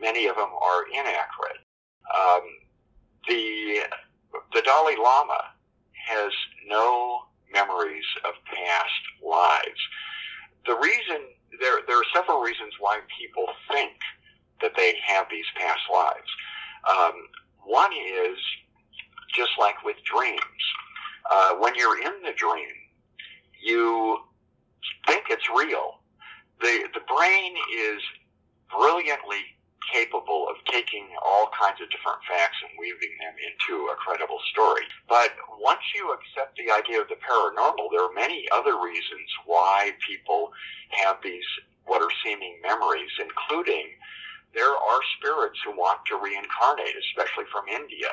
many 0.00 0.28
of 0.28 0.36
them 0.36 0.50
are 0.62 0.86
inaccurate. 0.94 1.58
Um, 2.06 2.44
the 3.26 3.82
the 4.54 4.62
Dalai 4.62 4.94
Lama 4.94 5.42
has 6.06 6.30
no 6.68 7.26
memories 7.52 8.06
of 8.24 8.34
past 8.46 9.02
lives. 9.26 9.82
The 10.66 10.78
reason 10.78 11.34
there 11.58 11.80
there 11.88 11.98
are 11.98 12.14
several 12.14 12.40
reasons 12.40 12.74
why 12.78 13.00
people 13.18 13.46
think 13.72 13.98
that 14.62 14.76
they 14.76 14.94
have 15.04 15.26
these 15.32 15.50
past 15.56 15.82
lives. 15.92 16.30
Um, 16.88 17.26
one 17.64 17.90
is 17.92 18.38
just 19.34 19.52
like 19.58 19.82
with 19.84 19.96
dreams. 20.04 20.62
Uh, 21.30 21.54
when 21.58 21.74
you're 21.74 22.00
in 22.00 22.22
the 22.22 22.32
dream, 22.36 22.74
you 23.62 24.18
think 25.06 25.24
it's 25.30 25.48
real. 25.56 26.00
The 26.60 26.88
the 26.94 27.00
brain 27.08 27.54
is 27.72 28.00
brilliantly 28.70 29.54
capable 29.92 30.48
of 30.48 30.56
taking 30.72 31.06
all 31.20 31.50
kinds 31.52 31.80
of 31.80 31.90
different 31.90 32.18
facts 32.24 32.56
and 32.64 32.72
weaving 32.80 33.14
them 33.20 33.36
into 33.36 33.92
a 33.92 33.96
credible 33.96 34.40
story. 34.50 34.82
But 35.08 35.36
once 35.60 35.84
you 35.94 36.12
accept 36.12 36.56
the 36.56 36.72
idea 36.72 37.00
of 37.00 37.08
the 37.08 37.20
paranormal, 37.20 37.92
there 37.92 38.04
are 38.04 38.12
many 38.12 38.48
other 38.52 38.80
reasons 38.80 39.28
why 39.44 39.92
people 40.06 40.52
have 41.04 41.16
these 41.22 41.44
what 41.84 42.00
are 42.00 42.12
seeming 42.24 42.56
memories, 42.62 43.12
including 43.20 43.92
there 44.54 44.72
are 44.72 45.00
spirits 45.18 45.58
who 45.64 45.72
want 45.76 46.00
to 46.06 46.16
reincarnate, 46.16 46.96
especially 47.10 47.44
from 47.52 47.68
India. 47.68 48.08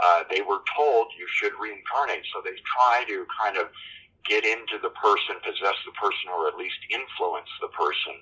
Uh, 0.00 0.24
they 0.30 0.40
were 0.40 0.60
told 0.76 1.08
you 1.18 1.26
should 1.28 1.52
reincarnate, 1.60 2.24
so 2.32 2.40
they 2.40 2.56
try 2.64 3.04
to 3.08 3.26
kind 3.38 3.56
of 3.56 3.68
get 4.24 4.44
into 4.44 4.78
the 4.80 4.90
person, 4.90 5.36
possess 5.42 5.76
the 5.84 5.92
person, 5.98 6.30
or 6.32 6.48
at 6.48 6.56
least 6.56 6.78
influence 6.90 7.50
the 7.60 7.68
person. 7.68 8.16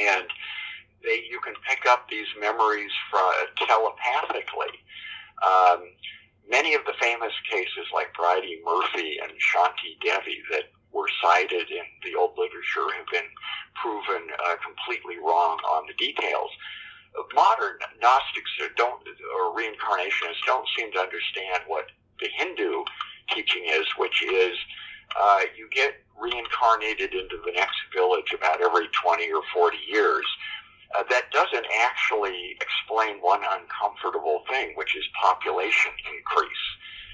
And 0.00 0.26
they, 1.02 1.24
you 1.28 1.40
can 1.40 1.54
pick 1.68 1.86
up 1.86 2.08
these 2.08 2.26
memories 2.40 2.90
from, 3.10 3.32
telepathically. 3.56 4.74
Um, 5.42 5.90
many 6.48 6.74
of 6.74 6.84
the 6.84 6.94
famous 7.00 7.32
cases 7.50 7.86
like 7.94 8.14
Bridey 8.14 8.60
Murphy 8.64 9.18
and 9.22 9.32
Shanti 9.38 9.98
Devi 10.02 10.42
that 10.50 10.70
were 10.92 11.08
cited 11.22 11.70
in 11.70 11.86
the 12.04 12.18
old 12.18 12.36
literature 12.36 12.86
have 12.96 13.08
been 13.10 13.30
proven 13.74 14.28
uh, 14.44 14.56
completely 14.60 15.18
wrong 15.18 15.58
on 15.64 15.86
the 15.86 15.94
details. 15.94 16.50
Modern 17.34 17.78
Gnostics 18.00 18.50
don't, 18.76 19.02
or 19.36 19.56
reincarnationists 19.56 20.44
don't 20.46 20.66
seem 20.76 20.92
to 20.92 20.98
understand 20.98 21.64
what 21.66 21.86
the 22.20 22.28
Hindu 22.36 22.84
teaching 23.34 23.64
is, 23.66 23.86
which 23.98 24.22
is 24.22 24.56
uh, 25.18 25.40
you 25.56 25.68
get 25.70 25.94
reincarnated 26.18 27.12
into 27.14 27.36
the 27.44 27.52
next 27.52 27.76
village 27.94 28.32
about 28.34 28.62
every 28.62 28.88
20 29.02 29.32
or 29.32 29.42
40 29.52 29.76
years. 29.88 30.24
Uh, 30.94 31.02
that 31.08 31.30
doesn't 31.32 31.66
actually 31.80 32.56
explain 32.60 33.16
one 33.20 33.40
uncomfortable 33.42 34.44
thing, 34.48 34.72
which 34.76 34.94
is 34.96 35.04
population 35.20 35.92
increase. 36.14 36.64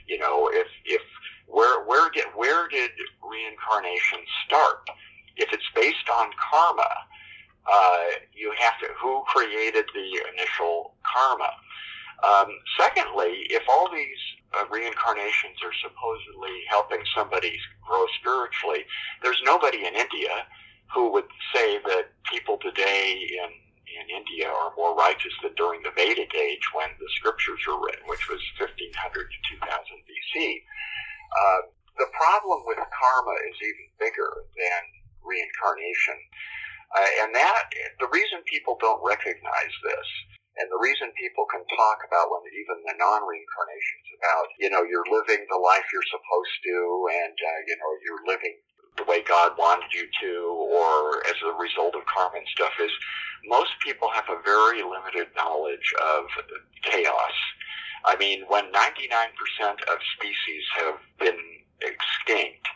You 0.06 0.18
know, 0.18 0.50
if 0.52 0.66
if 0.84 1.02
where 1.46 1.84
where 1.84 2.10
did 2.10 2.26
where 2.34 2.68
did 2.68 2.90
reincarnation 3.22 4.18
start? 4.44 4.88
If 5.36 5.52
it's 5.52 5.70
based 5.74 6.08
on 6.12 6.30
karma, 6.50 6.90
uh, 7.70 8.04
you 8.34 8.52
have 8.58 8.78
to 8.80 8.86
who 9.00 9.22
created 9.26 9.84
the 9.94 10.08
initial 10.32 10.94
karma. 11.04 11.50
Um, 12.24 12.50
secondly, 12.78 13.46
if 13.50 13.62
all 13.68 13.88
these 13.92 14.18
uh, 14.58 14.64
reincarnations 14.70 15.62
are 15.62 15.74
supposedly 15.82 16.64
helping 16.68 17.02
somebody 17.14 17.58
grow 17.86 18.04
spiritually, 18.20 18.84
there's 19.22 19.40
nobody 19.44 19.86
in 19.86 19.94
India 19.94 20.46
who 20.94 21.12
would 21.12 21.28
say 21.54 21.78
that 21.84 22.10
people 22.32 22.58
today 22.58 23.28
in 23.44 23.50
in 23.88 24.06
India 24.12 24.46
are 24.48 24.72
more 24.76 24.94
righteous 24.94 25.32
than 25.42 25.54
during 25.56 25.82
the 25.82 25.90
Vedic 25.96 26.34
age 26.34 26.64
when 26.74 26.88
the 27.00 27.08
scriptures 27.16 27.58
were 27.66 27.80
written, 27.80 28.04
which 28.06 28.28
was 28.28 28.40
1500 28.60 28.84
to 28.84 29.38
2000 29.56 29.64
BC. 29.64 30.62
Uh, 31.32 31.60
the 31.98 32.08
problem 32.14 32.62
with 32.66 32.78
karma 32.78 33.36
is 33.50 33.56
even 33.64 33.86
bigger 33.98 34.44
than 34.54 34.82
reincarnation. 35.24 36.16
Uh, 36.96 37.24
and 37.24 37.34
that, 37.34 37.68
the 38.00 38.08
reason 38.12 38.40
people 38.48 38.76
don't 38.80 39.02
recognize 39.04 39.74
this, 39.84 40.08
and 40.58 40.66
the 40.72 40.80
reason 40.80 41.12
people 41.14 41.46
can 41.46 41.62
talk 41.76 42.02
about 42.02 42.32
when 42.32 42.42
even 42.50 42.82
the 42.82 42.96
non-reincarnations 42.98 44.06
about, 44.18 44.48
you 44.58 44.68
know, 44.72 44.82
you're 44.82 45.06
living 45.06 45.46
the 45.46 45.60
life 45.60 45.86
you're 45.92 46.10
supposed 46.10 46.56
to, 46.64 46.76
and, 47.22 47.36
uh, 47.36 47.60
you 47.68 47.76
know, 47.78 47.90
you're 48.02 48.24
living 48.26 48.56
the 48.98 49.06
way 49.06 49.22
God 49.22 49.54
wanted 49.54 49.92
you 49.94 50.08
to, 50.10 50.32
or 50.74 51.22
as 51.30 51.38
a 51.46 51.54
result 51.54 51.94
of 51.94 52.02
karma 52.10 52.42
and 52.42 52.48
stuff, 52.50 52.74
is 52.82 52.90
most 53.46 53.70
people 53.84 54.10
have 54.10 54.26
a 54.28 54.42
very 54.42 54.82
limited 54.82 55.28
knowledge 55.36 55.94
of 56.02 56.26
chaos. 56.82 57.36
I 58.04 58.16
mean, 58.16 58.42
when 58.48 58.72
99% 58.72 58.82
of 59.86 59.98
species 60.18 60.64
have 60.76 60.98
been 61.18 61.38
extinct, 61.82 62.66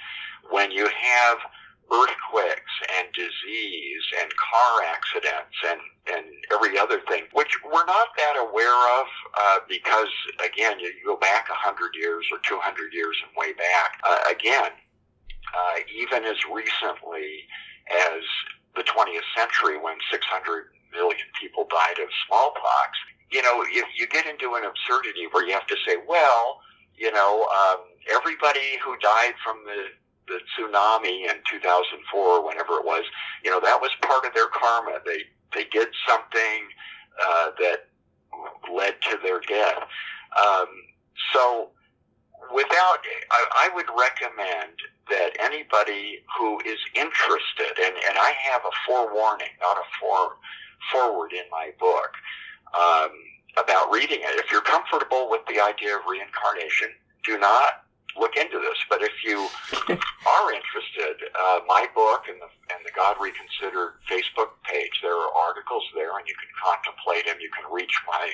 when 0.50 0.70
you 0.70 0.86
have 0.86 1.38
earthquakes 1.90 2.74
and 2.98 3.08
disease 3.12 4.04
and 4.20 4.30
car 4.36 4.82
accidents 4.86 5.56
and, 5.68 5.80
and 6.14 6.24
every 6.52 6.78
other 6.78 7.00
thing, 7.08 7.24
which 7.32 7.52
we're 7.64 7.84
not 7.84 8.08
that 8.16 8.36
aware 8.38 9.00
of 9.00 9.06
uh, 9.34 9.58
because, 9.68 10.08
again, 10.44 10.78
you, 10.80 10.86
you 10.86 11.04
go 11.04 11.16
back 11.16 11.48
100 11.48 11.92
years 11.94 12.24
or 12.30 12.38
200 12.46 12.92
years 12.92 13.16
and 13.26 13.32
way 13.36 13.52
back. 13.52 14.00
Uh, 14.04 14.30
again, 14.30 14.72
uh, 15.52 15.76
even 15.94 16.24
as 16.24 16.36
recently 16.52 17.44
as 17.90 18.22
the 18.76 18.82
20th 18.82 19.28
century 19.36 19.76
when 19.78 19.96
600 20.10 20.72
million 20.92 21.26
people 21.40 21.66
died 21.68 22.00
of 22.00 22.08
smallpox, 22.26 22.96
you 23.30 23.42
know, 23.42 23.64
if 23.68 23.86
you 23.98 24.06
get 24.08 24.26
into 24.26 24.54
an 24.54 24.64
absurdity 24.64 25.26
where 25.32 25.44
you 25.46 25.52
have 25.52 25.66
to 25.66 25.76
say, 25.86 25.96
well, 26.06 26.60
you 26.96 27.10
know, 27.10 27.48
um, 27.48 27.84
everybody 28.12 28.78
who 28.84 28.96
died 28.98 29.34
from 29.44 29.64
the 29.64 29.88
the 30.28 30.38
tsunami 30.54 31.28
in 31.28 31.36
2004 31.50 32.46
whenever 32.46 32.74
it 32.74 32.84
was, 32.84 33.04
you 33.44 33.50
know, 33.50 33.60
that 33.60 33.80
was 33.80 33.90
part 34.02 34.24
of 34.24 34.34
their 34.34 34.48
karma. 34.48 34.98
They 35.04 35.24
they 35.54 35.64
did 35.64 35.88
something 36.08 36.68
uh, 37.20 37.50
that 37.58 37.88
led 38.72 38.94
to 39.02 39.18
their 39.22 39.40
death. 39.40 39.82
Um, 40.40 40.66
so, 41.32 41.70
without, 42.54 42.98
I, 43.30 43.68
I 43.68 43.74
would 43.74 43.86
recommend 43.98 44.72
that 45.10 45.36
anybody 45.38 46.24
who 46.38 46.60
is 46.60 46.78
interested, 46.94 47.78
and, 47.82 47.94
and 48.08 48.18
I 48.18 48.32
have 48.50 48.62
a 48.64 48.72
forewarning, 48.86 49.52
not 49.60 49.76
a 49.76 49.86
fore, 50.00 50.36
forward 50.90 51.32
in 51.32 51.44
my 51.50 51.70
book, 51.78 52.10
um, 52.74 53.10
about 53.58 53.90
reading 53.90 54.20
it. 54.20 54.38
If 54.38 54.50
you're 54.50 54.62
comfortable 54.62 55.28
with 55.28 55.42
the 55.46 55.60
idea 55.60 55.96
of 55.96 56.02
reincarnation, 56.08 56.88
do 57.24 57.38
not 57.38 57.81
look 58.18 58.36
into 58.36 58.58
this. 58.58 58.78
But 58.88 59.02
if 59.02 59.12
you 59.24 59.48
are 60.26 60.52
interested, 60.52 61.28
uh, 61.34 61.60
my 61.66 61.86
book 61.94 62.24
and 62.28 62.40
the, 62.40 62.50
and 62.74 62.80
the 62.84 62.92
God 62.94 63.16
Reconsidered 63.20 64.00
Facebook 64.08 64.56
page, 64.64 64.92
there 65.02 65.16
are 65.16 65.30
articles 65.48 65.84
there, 65.94 66.16
and 66.18 66.26
you 66.26 66.34
can 66.34 66.52
contemplate 66.60 67.26
them. 67.26 67.36
You 67.40 67.50
can 67.50 67.70
reach 67.72 67.94
my 68.06 68.30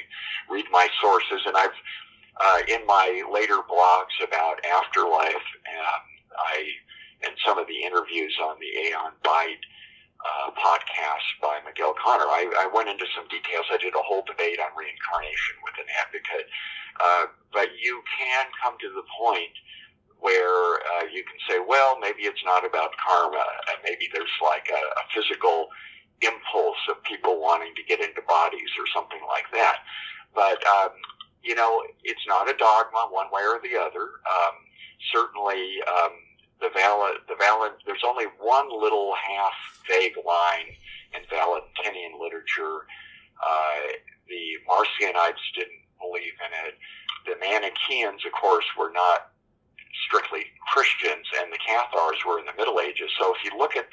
read 0.50 0.66
my 0.70 0.88
sources, 1.00 1.40
and 1.46 1.56
I've 1.56 1.76
uh, 2.40 2.60
in 2.68 2.86
my 2.86 3.22
later 3.32 3.58
blogs 3.66 4.14
about 4.22 4.62
afterlife, 4.64 5.46
um, 5.66 6.02
I 6.38 6.66
and 7.26 7.34
some 7.44 7.58
of 7.58 7.66
the 7.66 7.82
interviews 7.82 8.36
on 8.42 8.56
the 8.60 8.70
Aeon 8.88 9.12
Byte 9.24 9.64
uh, 10.18 10.50
podcast 10.58 11.26
by 11.40 11.60
Miguel 11.64 11.94
Conner, 11.94 12.26
I, 12.26 12.50
I 12.58 12.66
went 12.72 12.88
into 12.88 13.06
some 13.14 13.28
details. 13.28 13.66
I 13.70 13.78
did 13.78 13.94
a 13.94 14.02
whole 14.02 14.26
debate 14.26 14.58
on 14.58 14.74
reincarnation 14.74 15.56
with 15.62 15.78
an 15.78 15.88
advocate. 15.94 16.48
Uh, 16.98 17.24
but 17.52 17.70
you 17.78 18.02
can 18.18 18.46
come 18.58 18.74
to 18.82 18.90
the 18.90 19.06
point 19.14 19.54
where 20.18 20.82
uh, 20.98 21.06
you 21.06 21.22
can 21.22 21.38
say, 21.46 21.62
well, 21.62 21.98
maybe 22.02 22.26
it's 22.26 22.42
not 22.44 22.66
about 22.66 22.90
karma, 22.98 23.44
and 23.70 23.78
maybe 23.86 24.10
there's 24.12 24.34
like 24.42 24.66
a, 24.66 24.82
a 24.98 25.04
physical 25.14 25.70
impulse 26.22 26.82
of 26.90 26.98
people 27.06 27.40
wanting 27.40 27.70
to 27.78 27.82
get 27.86 28.02
into 28.02 28.18
bodies 28.26 28.70
or 28.74 28.86
something 28.90 29.22
like 29.30 29.46
that. 29.54 29.86
But 30.34 30.58
um, 30.66 30.90
you 31.42 31.54
know, 31.54 31.82
it's 32.02 32.26
not 32.26 32.50
a 32.50 32.56
dogma 32.58 33.06
one 33.10 33.30
way 33.30 33.42
or 33.46 33.60
the 33.62 33.78
other. 33.78 34.18
Um, 34.26 34.54
certainly, 35.14 35.78
um, 35.86 36.12
the 36.60 36.70
valid, 36.74 37.22
the 37.28 37.36
valid, 37.38 37.72
there's 37.86 38.04
only 38.06 38.26
one 38.40 38.68
little 38.70 39.14
half 39.14 39.54
vague 39.86 40.16
line 40.26 40.74
in 41.14 41.22
Valentinian 41.30 42.18
literature. 42.20 42.86
Uh, 43.38 43.94
the 44.28 44.58
Marcionites 44.68 45.42
didn't 45.54 45.82
believe 46.00 46.34
in 46.42 46.52
it. 46.66 46.74
The 47.26 47.38
Manichaeans, 47.40 48.24
of 48.26 48.32
course, 48.32 48.66
were 48.78 48.90
not 48.92 49.30
strictly 50.06 50.44
Christians, 50.72 51.26
and 51.40 51.52
the 51.52 51.58
Cathars 51.58 52.18
were 52.26 52.38
in 52.38 52.46
the 52.46 52.56
Middle 52.56 52.80
Ages. 52.80 53.10
So 53.18 53.34
if 53.34 53.44
you 53.44 53.56
look 53.58 53.76
at 53.76 53.86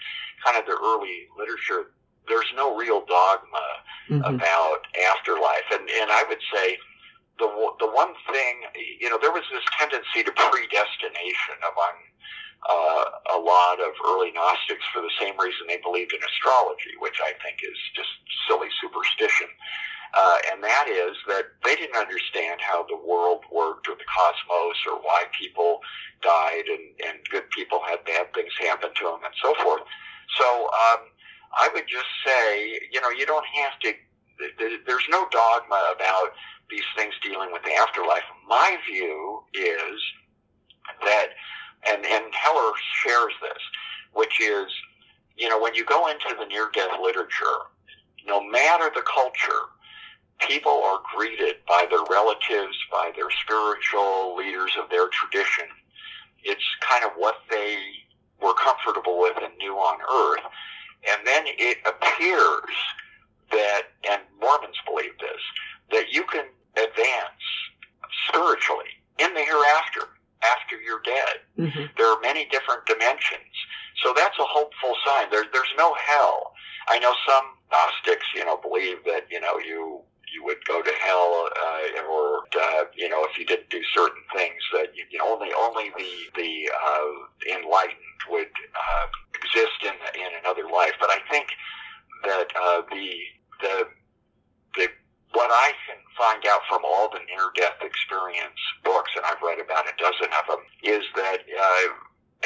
kind 0.44 0.58
of 0.58 0.66
the 0.66 0.78
early 0.78 1.28
literature, 1.38 1.94
there's 2.28 2.50
no 2.56 2.76
real 2.76 3.06
dogma 3.06 3.68
mm-hmm. 4.10 4.36
about 4.36 4.82
afterlife. 5.14 5.70
And, 5.72 5.88
and 5.90 6.12
I 6.12 6.26
would 6.28 6.42
say 6.54 6.78
the, 7.40 7.48
the 7.80 7.90
one 7.92 8.14
thing, 8.32 8.66
you 9.00 9.10
know, 9.10 9.18
there 9.22 9.32
was 9.32 9.44
this 9.52 9.64
tendency 9.78 10.24
to 10.24 10.32
predestination 10.32 11.58
among 11.62 11.96
uh, 12.70 13.06
a 13.36 13.40
lot 13.40 13.80
of 13.80 13.94
early 14.10 14.32
Gnostics 14.32 14.86
for 14.94 15.02
the 15.02 15.14
same 15.20 15.38
reason 15.40 15.68
they 15.68 15.78
believed 15.78 16.14
in 16.14 16.20
astrology, 16.24 16.98
which 17.00 17.20
I 17.22 17.34
think 17.44 17.62
is 17.62 17.78
just 17.96 18.10
silly 18.48 18.70
superstition. 18.82 19.48
Uh, 20.16 20.38
and 20.52 20.64
that 20.64 20.88
is 20.88 21.16
that 21.28 21.52
they 21.64 21.76
didn't 21.76 21.98
understand 21.98 22.62
how 22.62 22.86
the 22.88 22.96
world 22.96 23.44
worked 23.52 23.88
or 23.90 23.96
the 23.96 24.08
cosmos 24.08 24.78
or 24.88 24.98
why 25.04 25.26
people 25.38 25.82
died 26.22 26.66
and, 26.72 26.86
and 27.06 27.20
good 27.30 27.44
people 27.52 27.82
had 27.86 28.00
bad 28.06 28.34
things 28.34 28.54
happen 28.60 28.90
to 28.96 29.04
them 29.04 29.20
and 29.26 29.36
so 29.44 29.54
forth. 29.62 29.82
So 30.40 30.48
um, 30.72 31.12
I 31.54 31.70
would 31.74 31.88
just 31.88 32.08
say, 32.26 32.80
you 32.92 33.02
know, 33.02 33.10
you 33.10 33.26
don't 33.26 33.46
have 33.62 33.78
to, 33.82 33.94
there's 34.88 35.08
no 35.10 35.28
dogma 35.32 35.94
about 35.96 36.32
these 36.70 36.88
things 36.96 37.14
dealing 37.22 37.52
with 37.52 37.64
the 37.64 37.74
afterlife. 37.74 38.24
My 38.48 38.78
view 38.90 39.44
is 39.54 40.00
that, 41.04 41.28
and, 41.88 42.06
and 42.06 42.26
Hoeller 42.34 42.74
shares 43.04 43.34
this, 43.42 43.62
which 44.14 44.42
is, 44.42 44.68
you 45.38 45.50
know, 45.50 45.62
when 45.62 45.76
you 45.76 45.86
go 45.86 46.08
into 46.08 46.36
the 46.38 46.46
near 46.46 46.70
death 46.74 46.98
literature, 47.02 47.70
no 48.26 48.44
matter 48.44 48.90
the 48.94 49.04
culture, 49.04 49.70
people 50.40 50.82
are 50.84 51.00
greeted 51.16 51.58
by 51.68 51.86
their 51.90 52.04
relatives, 52.10 52.78
by 52.92 53.12
their 53.16 53.30
spiritual 53.44 54.36
leaders 54.36 54.72
of 54.82 54.90
their 54.90 55.08
tradition. 55.10 55.66
It's 56.44 56.66
kind 56.82 57.04
of 57.04 57.12
what 57.16 57.36
they 57.50 57.78
were 58.42 58.54
comfortable 58.54 59.20
with 59.20 59.38
and 59.42 59.56
knew 59.58 59.74
on 59.76 60.00
earth. 60.02 60.44
And 61.12 61.26
then 61.26 61.44
it 61.48 61.78
appears 61.86 62.76
that, 63.52 63.84
and 64.10 64.22
Mormons 64.42 64.78
believe 64.86 65.18
this, 65.20 65.42
that 65.92 66.12
you 66.12 66.24
can 66.24 66.46
advance 66.76 67.42
spiritually 68.28 68.90
in 69.20 69.34
the 69.34 69.42
hereafter 69.42 70.15
after 70.54 70.76
you're 70.82 71.02
dead. 71.04 71.36
Mm-hmm. 71.58 71.86
There 71.98 72.08
are 72.08 72.20
many 72.22 72.46
different 72.46 72.86
dimensions. 72.86 73.54
So 74.04 74.14
that's 74.16 74.38
a 74.40 74.46
hopeful 74.46 74.96
sign. 75.06 75.30
There, 75.32 75.46
there's 75.52 75.76
no 75.78 75.94
hell. 75.96 76.54
I 76.88 77.00
know 77.00 77.14
some 77.28 77.46
Gnostics, 77.72 78.28
you 78.36 78.46
know, 78.46 78.58
believe 78.58 78.98
that, 79.06 79.26
you 79.32 79.42
know, 79.42 79.58
you 79.60 80.02
you 80.36 80.44
would 80.44 80.64
go 80.66 80.82
to 80.82 80.92
hell, 81.02 81.48
uh, 81.48 82.12
or 82.12 82.44
uh, 82.62 82.84
you 82.94 83.08
know, 83.08 83.26
if 83.26 83.38
you 83.40 83.46
didn't 83.46 83.70
do 83.70 83.82
certain 83.94 84.22
things, 84.36 84.62
that 84.74 84.88
you, 84.94 85.06
you 85.10 85.18
know, 85.18 85.34
only 85.34 85.50
only 85.54 85.92
the 85.98 86.14
the 86.36 86.70
uh, 86.76 87.58
enlightened 87.58 88.20
would 88.30 88.52
uh, 88.76 89.06
exist 89.42 89.80
in 89.84 89.96
in 90.22 90.30
another 90.42 90.68
life. 90.70 90.94
But 91.00 91.10
I 91.10 91.20
think 91.32 91.48
that 92.26 92.48
uh, 92.62 92.82
the 92.92 93.10
the 93.62 93.88
the 93.88 94.05
what 95.36 95.52
I 95.52 95.72
can 95.86 96.00
find 96.18 96.42
out 96.48 96.62
from 96.68 96.82
all 96.84 97.10
the 97.12 97.20
near 97.28 97.52
death 97.56 97.84
experience 97.84 98.60
books, 98.84 99.12
and 99.16 99.26
I've 99.26 99.42
read 99.44 99.60
about 99.60 99.86
a 99.86 99.96
dozen 100.00 100.32
of 100.32 100.46
them, 100.48 100.64
is 100.84 101.04
that 101.16 101.44
uh, 101.44 101.88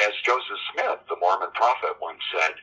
as 0.06 0.14
Joseph 0.26 0.60
Smith, 0.74 1.00
the 1.08 1.16
Mormon 1.22 1.54
prophet, 1.54 1.96
once 2.02 2.20
said, 2.34 2.54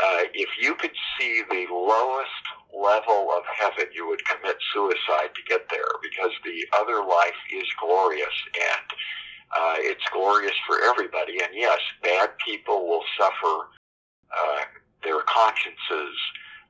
uh, 0.00 0.22
if 0.32 0.48
you 0.60 0.74
could 0.74 0.96
see 1.18 1.42
the 1.50 1.66
lowest 1.70 2.44
level 2.72 3.30
of 3.36 3.44
heaven, 3.52 3.86
you 3.92 4.08
would 4.08 4.24
commit 4.24 4.56
suicide 4.72 5.34
to 5.34 5.42
get 5.48 5.68
there 5.70 5.92
because 6.02 6.30
the 6.44 6.64
other 6.78 7.04
life 7.04 7.38
is 7.52 7.66
glorious 7.80 8.36
and 8.54 8.86
uh, 9.50 9.74
it's 9.78 10.04
glorious 10.12 10.54
for 10.66 10.80
everybody. 10.82 11.42
And 11.42 11.52
yes, 11.52 11.80
bad 12.02 12.30
people 12.44 12.88
will 12.88 13.04
suffer. 13.18 13.68
Uh, 14.30 14.62
their 15.02 15.22
consciences 15.22 16.14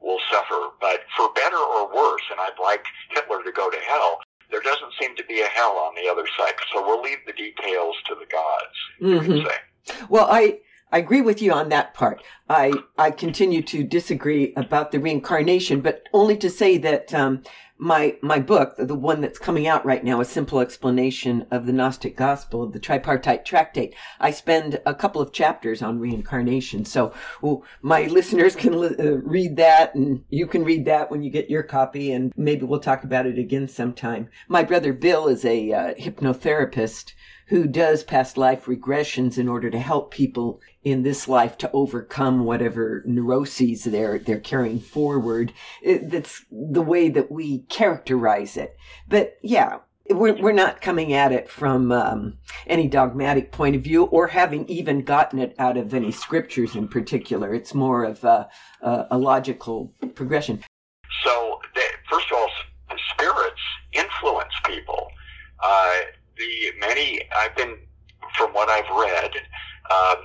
will 0.01 0.19
suffer, 0.31 0.71
but 0.81 1.01
for 1.17 1.33
better 1.35 1.57
or 1.57 1.95
worse, 1.95 2.23
and 2.31 2.41
I'd 2.41 2.59
like 2.63 2.85
Hitler 3.11 3.43
to 3.43 3.53
go 3.53 3.71
to 3.71 3.77
hell, 3.79 4.21
there 4.51 4.61
doesn't 4.61 4.93
seem 5.01 5.15
to 5.17 5.25
be 5.25 5.41
a 5.41 5.47
hell 5.47 5.77
on 5.77 5.95
the 5.95 6.11
other 6.11 6.27
side. 6.39 6.55
So 6.73 6.85
we'll 6.85 7.03
leave 7.03 7.19
the 7.27 7.33
details 7.33 7.97
to 8.09 8.15
the 8.15 8.27
gods, 8.27 8.77
mm-hmm. 9.01 9.33
you 9.33 9.43
can 9.43 9.47
say. 9.47 9.97
Well, 10.09 10.27
I, 10.31 10.61
I 10.93 10.99
agree 10.99 11.21
with 11.21 11.41
you 11.41 11.53
on 11.53 11.69
that 11.69 11.95
part. 11.95 12.23
I, 12.49 12.73
I 12.99 13.11
continue 13.11 13.63
to 13.63 13.85
disagree 13.85 14.53
about 14.57 14.91
the 14.91 14.99
reincarnation, 14.99 15.81
but 15.81 16.03
only 16.13 16.37
to 16.39 16.51
say 16.51 16.79
that, 16.79 17.15
um, 17.15 17.43
my 17.81 18.17
my 18.21 18.39
book, 18.39 18.75
the 18.77 18.95
one 18.95 19.23
that's 19.23 19.39
coming 19.39 19.67
out 19.67 19.85
right 19.87 20.05
now, 20.05 20.21
a 20.21 20.25
simple 20.25 20.61
explanation 20.61 21.47
of 21.51 21.65
the 21.65 21.73
Gnostic 21.73 22.15
Gospel 22.15 22.63
of 22.63 22.73
the 22.73 22.79
Tripartite 22.79 23.45
Tractate. 23.45 23.95
I 24.21 24.31
spend 24.31 24.81
a 24.85 24.95
couple 24.95 25.23
of 25.23 25.33
chapters 25.33 25.81
on 25.81 25.99
reincarnation, 25.99 26.85
so 26.85 27.13
well, 27.41 27.65
my 27.81 28.03
listeners 28.03 28.55
can 28.55 28.79
li- 28.79 28.97
uh, 28.99 29.17
read 29.23 29.57
that, 29.57 29.95
and 29.95 30.25
you 30.29 30.47
can 30.47 30.63
read 30.63 30.85
that 30.85 31.11
when 31.11 31.23
you 31.23 31.31
get 31.31 31.49
your 31.49 31.63
copy, 31.63 32.13
and 32.13 32.33
maybe 32.37 32.67
we'll 32.67 32.81
talk 32.81 33.03
about 33.03 33.27
it 33.27 33.39
again 33.39 33.67
sometime. 33.67 34.29
My 34.47 34.63
brother 34.63 34.93
Bill 34.93 35.27
is 35.27 35.45
a 35.45 35.73
uh, 35.73 35.95
hypnotherapist 35.95 37.15
who 37.51 37.67
does 37.67 38.05
past 38.05 38.37
life 38.37 38.67
regressions 38.67 39.37
in 39.37 39.49
order 39.49 39.71
to 39.71 39.79
help 39.79 40.13
people 40.13 40.61
in 40.83 41.03
this 41.03 41.29
life 41.29 41.59
to 41.59 41.71
overcome 41.73 42.45
whatever 42.45 43.03
neuroses 43.07 43.85
they're 43.85 44.19
they're 44.19 44.41
carrying 44.41 44.81
forward. 44.81 45.53
It, 45.83 46.11
that's 46.11 46.45
the 46.51 46.83
way 46.83 47.09
that 47.11 47.31
we 47.31 47.61
characterize 47.69 48.57
it. 48.57 48.77
But 49.09 49.37
yeah, 49.43 49.79
we're, 50.09 50.41
we're 50.41 50.53
not 50.53 50.81
coming 50.81 51.13
at 51.13 51.33
it 51.33 51.49
from 51.49 51.93
um, 51.93 52.39
any 52.67 52.89
dogmatic 52.89 53.53
point 53.53 53.77
of 53.77 53.83
view 53.83 54.05
or 54.05 54.29
having 54.29 54.67
even 54.69 55.03
gotten 55.03 55.39
it 55.39 55.55
out 55.59 55.77
of 55.77 55.95
any 55.95 56.13
scriptures 56.13 56.75
in 56.75 56.89
particular. 56.89 57.55
It's 57.55 57.75
more 57.75 58.05
of 58.05 58.25
a, 58.25 58.49
a, 58.83 59.07
a 59.13 59.19
logical 59.19 59.93
progression. 60.15 60.65
So, 61.25 61.61
first 62.11 62.27
of 62.33 62.39
all, 62.39 62.49
spirits 63.13 63.61
influence 63.93 64.53
people. 64.65 65.09
Uh, 65.63 65.95
the 66.37 66.73
many 66.81 67.21
I've 67.37 67.55
been 67.57 67.77
from 68.37 68.53
what 68.53 68.69
I've 68.69 68.89
read, 68.89 69.33
um, 69.91 70.25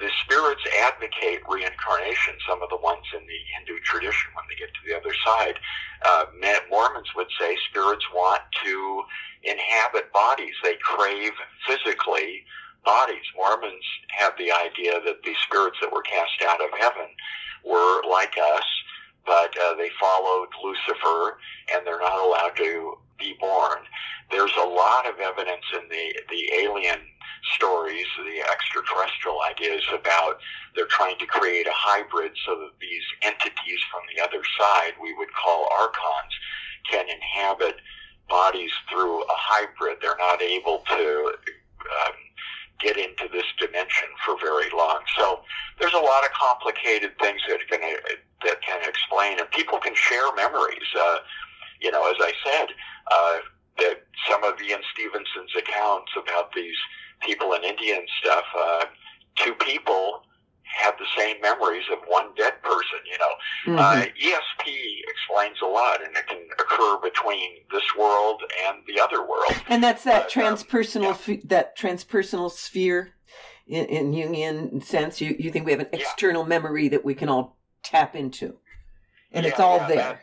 the 0.00 0.10
spirits 0.24 0.62
advocate 0.82 1.42
reincarnation. 1.48 2.34
Some 2.48 2.62
of 2.62 2.70
the 2.70 2.80
ones 2.82 3.04
in 3.14 3.20
the 3.20 3.40
Hindu 3.54 3.80
tradition, 3.84 4.32
when 4.34 4.44
they 4.48 4.56
get 4.56 4.72
to 4.72 4.82
the 4.86 4.96
other 4.96 5.14
side, 5.24 5.60
uh, 6.04 6.24
Mormons 6.70 7.08
would 7.14 7.28
say 7.38 7.56
spirits 7.68 8.04
want 8.14 8.42
to 8.64 9.02
inhabit 9.44 10.12
bodies. 10.12 10.54
They 10.64 10.76
crave 10.80 11.32
physically 11.66 12.44
bodies. 12.84 13.24
Mormons 13.36 13.84
have 14.18 14.32
the 14.38 14.50
idea 14.52 15.00
that 15.04 15.22
the 15.22 15.34
spirits 15.46 15.76
that 15.80 15.92
were 15.92 16.02
cast 16.02 16.42
out 16.48 16.64
of 16.64 16.70
heaven 16.78 17.08
were 17.64 18.02
like 18.08 18.34
us, 18.56 18.64
but 19.26 19.54
uh, 19.58 19.74
they 19.74 19.90
followed 20.00 20.48
Lucifer, 20.64 21.38
and 21.74 21.86
they're 21.86 22.00
not 22.00 22.24
allowed 22.24 22.56
to 22.56 22.96
be 23.18 23.36
born 23.38 23.80
there's 24.30 24.52
a 24.62 24.66
lot 24.66 25.08
of 25.08 25.18
evidence 25.18 25.64
in 25.74 25.88
the, 25.88 26.14
the 26.30 26.52
alien 26.62 26.98
stories, 27.54 28.06
the 28.18 28.40
extraterrestrial 28.50 29.38
ideas 29.42 29.82
about 29.92 30.38
they're 30.74 30.86
trying 30.86 31.18
to 31.18 31.26
create 31.26 31.66
a 31.66 31.74
hybrid 31.74 32.32
so 32.46 32.56
that 32.56 32.72
these 32.80 33.02
entities 33.22 33.80
from 33.90 34.02
the 34.14 34.22
other 34.22 34.42
side, 34.58 34.92
we 35.02 35.14
would 35.14 35.32
call 35.34 35.68
archons, 35.78 36.34
can 36.90 37.06
inhabit 37.08 37.76
bodies 38.28 38.70
through 38.90 39.22
a 39.22 39.36
hybrid. 39.36 39.98
They're 40.00 40.18
not 40.18 40.40
able 40.40 40.84
to 40.88 41.32
um, 42.06 42.16
get 42.80 42.96
into 42.96 43.28
this 43.32 43.44
dimension 43.58 44.08
for 44.24 44.38
very 44.40 44.70
long. 44.70 45.00
So 45.16 45.40
there's 45.78 45.94
a 45.94 45.98
lot 45.98 46.24
of 46.24 46.30
complicated 46.32 47.18
things 47.18 47.40
that 47.48 47.60
can 47.68 47.80
that 48.44 48.62
can 48.62 48.80
explain, 48.88 49.38
and 49.38 49.50
people 49.50 49.78
can 49.78 49.94
share 49.94 50.32
memories. 50.34 50.88
Uh, 50.96 51.18
you 51.80 51.90
know, 51.90 52.08
as 52.08 52.16
I 52.20 52.32
said, 52.44 52.68
uh, 53.12 53.38
that 53.78 54.04
some 54.28 54.44
of 54.44 54.60
Ian 54.60 54.80
Stevenson's 54.92 55.52
accounts 55.56 56.12
about 56.16 56.52
these 56.54 56.76
people 57.20 57.52
in 57.54 57.64
India 57.64 57.96
and 57.96 58.08
stuff, 58.20 58.44
uh, 58.58 58.84
two 59.36 59.54
people 59.54 60.22
have 60.64 60.94
the 60.98 61.06
same 61.16 61.40
memories 61.40 61.84
of 61.92 61.98
one 62.06 62.28
dead 62.36 62.54
person. 62.62 62.98
You 63.10 63.18
know, 63.18 63.34
mm-hmm. 63.66 63.78
uh, 63.78 64.04
ESP 64.04 65.00
explains 65.08 65.58
a 65.62 65.66
lot, 65.66 66.02
and 66.02 66.16
it 66.16 66.26
can 66.26 66.38
occur 66.58 66.98
between 67.02 67.50
this 67.72 67.82
world 67.98 68.42
and 68.66 68.78
the 68.86 69.00
other 69.00 69.26
world. 69.26 69.54
And 69.68 69.82
that's 69.82 70.04
that 70.04 70.26
uh, 70.26 70.28
transpersonal 70.28 71.12
um, 71.12 71.18
yeah. 71.26 71.36
that 71.44 71.76
transpersonal 71.76 72.50
sphere 72.50 73.14
in, 73.66 73.86
in 73.86 74.12
Jungian 74.12 74.82
sense. 74.82 75.20
You 75.20 75.36
you 75.38 75.50
think 75.50 75.66
we 75.66 75.72
have 75.72 75.80
an 75.80 75.88
external 75.92 76.42
yeah. 76.42 76.48
memory 76.48 76.88
that 76.88 77.04
we 77.04 77.14
can 77.14 77.28
all 77.28 77.56
tap 77.82 78.14
into, 78.14 78.56
and 79.32 79.44
yeah, 79.44 79.50
it's 79.50 79.60
all 79.60 79.78
there. 79.80 79.96
That, 79.96 80.20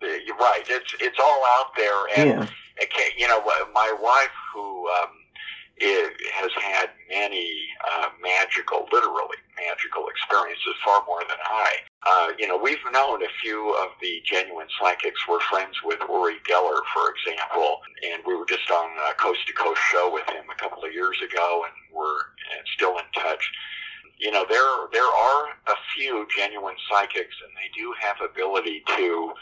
that, 0.00 0.08
uh, 0.08 0.18
you're 0.26 0.36
right. 0.36 0.62
It's 0.68 0.94
it's 1.00 1.18
all 1.22 1.42
out 1.58 1.74
there, 1.76 2.06
and 2.16 2.48
it 2.78 2.90
can, 2.90 3.10
you 3.18 3.28
know, 3.28 3.42
my 3.74 3.94
wife 4.00 4.30
who. 4.54 4.88
Um, 4.88 5.08
it 5.80 6.12
has 6.34 6.50
had 6.62 6.90
many 7.08 7.62
uh, 7.86 8.08
magical, 8.22 8.88
literally 8.92 9.38
magical 9.56 10.06
experiences, 10.08 10.74
far 10.84 11.02
more 11.06 11.22
than 11.28 11.38
I. 11.42 11.70
Uh, 12.06 12.28
you 12.38 12.46
know, 12.46 12.56
we've 12.56 12.78
known 12.92 13.22
a 13.22 13.28
few 13.42 13.74
of 13.74 13.90
the 14.00 14.22
genuine 14.24 14.66
psychics. 14.80 15.20
We're 15.28 15.40
friends 15.40 15.74
with 15.84 15.98
Uri 16.08 16.36
Geller, 16.48 16.80
for 16.94 17.12
example, 17.12 17.80
and 18.06 18.22
we 18.26 18.34
were 18.34 18.46
just 18.46 18.70
on 18.70 18.90
a 19.10 19.14
coast 19.14 19.46
to 19.46 19.52
coast 19.52 19.80
show 19.90 20.10
with 20.12 20.26
him 20.30 20.44
a 20.50 20.54
couple 20.54 20.84
of 20.84 20.92
years 20.92 21.18
ago, 21.22 21.64
and 21.66 21.74
we're 21.94 22.22
still 22.74 22.98
in 22.98 23.04
touch. 23.14 23.50
You 24.18 24.30
know, 24.30 24.44
there 24.48 24.88
there 24.92 25.06
are 25.06 25.48
a 25.66 25.76
few 25.94 26.26
genuine 26.36 26.76
psychics, 26.90 27.36
and 27.42 27.52
they 27.54 27.70
do 27.76 27.94
have 28.00 28.16
ability 28.22 28.82
to, 28.96 29.32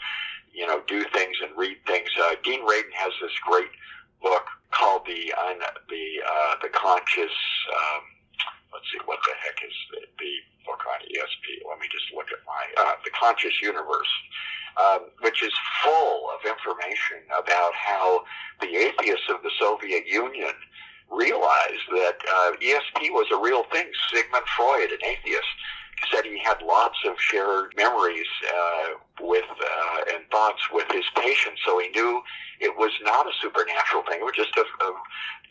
you 0.53 0.67
know, 0.67 0.81
do 0.87 1.03
things 1.13 1.37
and 1.41 1.51
read 1.57 1.77
things. 1.85 2.09
Uh, 2.19 2.35
Dean 2.43 2.61
Radin 2.61 2.93
has 2.93 3.13
this 3.21 3.31
great 3.45 3.69
book 4.21 4.45
called 4.71 5.05
the 5.05 5.33
un, 5.33 5.59
the 5.89 6.05
uh, 6.21 6.55
the 6.61 6.69
conscious. 6.69 7.35
Um, 7.71 8.03
let's 8.73 8.85
see, 8.91 8.99
what 9.05 9.19
the 9.25 9.33
heck 9.43 9.57
is 9.65 9.75
the, 9.91 10.01
the 10.19 10.33
book 10.65 10.81
on 10.85 10.99
ESP? 11.07 11.63
Let 11.67 11.79
me 11.79 11.87
just 11.91 12.05
look 12.15 12.27
at 12.31 12.39
my 12.45 12.63
uh, 12.77 12.95
the 13.03 13.11
conscious 13.11 13.61
universe, 13.61 14.11
um, 14.77 15.09
which 15.21 15.43
is 15.43 15.53
full 15.83 16.29
of 16.35 16.39
information 16.45 17.23
about 17.31 17.73
how 17.73 18.23
the 18.61 18.75
atheists 18.75 19.29
of 19.29 19.41
the 19.43 19.51
Soviet 19.59 20.05
Union 20.07 20.53
realized 21.09 21.87
that 21.91 22.17
uh, 22.19 22.51
ESP 22.59 23.11
was 23.11 23.27
a 23.31 23.39
real 23.39 23.63
thing. 23.71 23.87
Sigmund 24.13 24.45
Freud, 24.55 24.91
an 24.91 24.99
atheist, 25.03 25.47
said 26.13 26.25
he 26.25 26.39
had 26.39 26.61
lots 26.61 26.97
of 27.05 27.19
shared 27.19 27.73
memories 27.75 28.27
uh, 28.47 28.89
with 29.21 29.45
uh, 29.49 30.13
and 30.13 30.23
thoughts 30.31 30.61
with 30.71 30.85
his 30.91 31.05
patients, 31.15 31.61
so 31.65 31.79
he 31.79 31.89
knew 31.89 32.21
it 32.59 32.75
was 32.77 32.91
not 33.03 33.27
a 33.27 33.31
supernatural 33.41 34.03
thing. 34.03 34.19
It 34.19 34.25
was 34.25 34.35
just 34.35 34.55
a, 34.57 34.61
a 34.61 34.93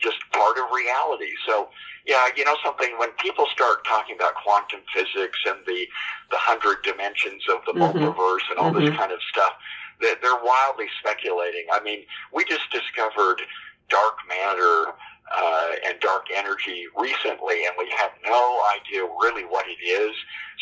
just 0.01 0.17
part 0.31 0.57
of 0.57 0.65
reality. 0.71 1.31
So, 1.47 1.69
yeah, 2.05 2.27
you 2.35 2.45
know 2.45 2.55
something. 2.63 2.95
When 2.97 3.11
people 3.19 3.45
start 3.51 3.85
talking 3.85 4.15
about 4.15 4.35
quantum 4.35 4.81
physics 4.93 5.39
and 5.45 5.59
the 5.65 5.87
the 6.31 6.37
hundred 6.37 6.83
dimensions 6.83 7.43
of 7.49 7.59
the 7.65 7.73
mm-hmm. 7.73 7.97
multiverse 7.97 8.45
and 8.49 8.59
all 8.59 8.71
mm-hmm. 8.71 8.85
this 8.85 8.95
kind 8.95 9.11
of 9.11 9.19
stuff, 9.31 9.53
they're, 10.01 10.15
they're 10.21 10.43
wildly 10.43 10.87
speculating. 10.99 11.65
I 11.71 11.81
mean, 11.81 12.03
we 12.33 12.43
just 12.45 12.69
discovered 12.71 13.41
dark 13.89 14.15
matter 14.27 14.93
uh, 15.35 15.71
and 15.85 15.99
dark 15.99 16.25
energy 16.35 16.85
recently, 16.97 17.65
and 17.65 17.75
we 17.77 17.91
have 17.97 18.11
no 18.25 18.61
idea 18.75 19.03
really 19.21 19.43
what 19.43 19.65
it 19.67 19.83
is. 19.83 20.15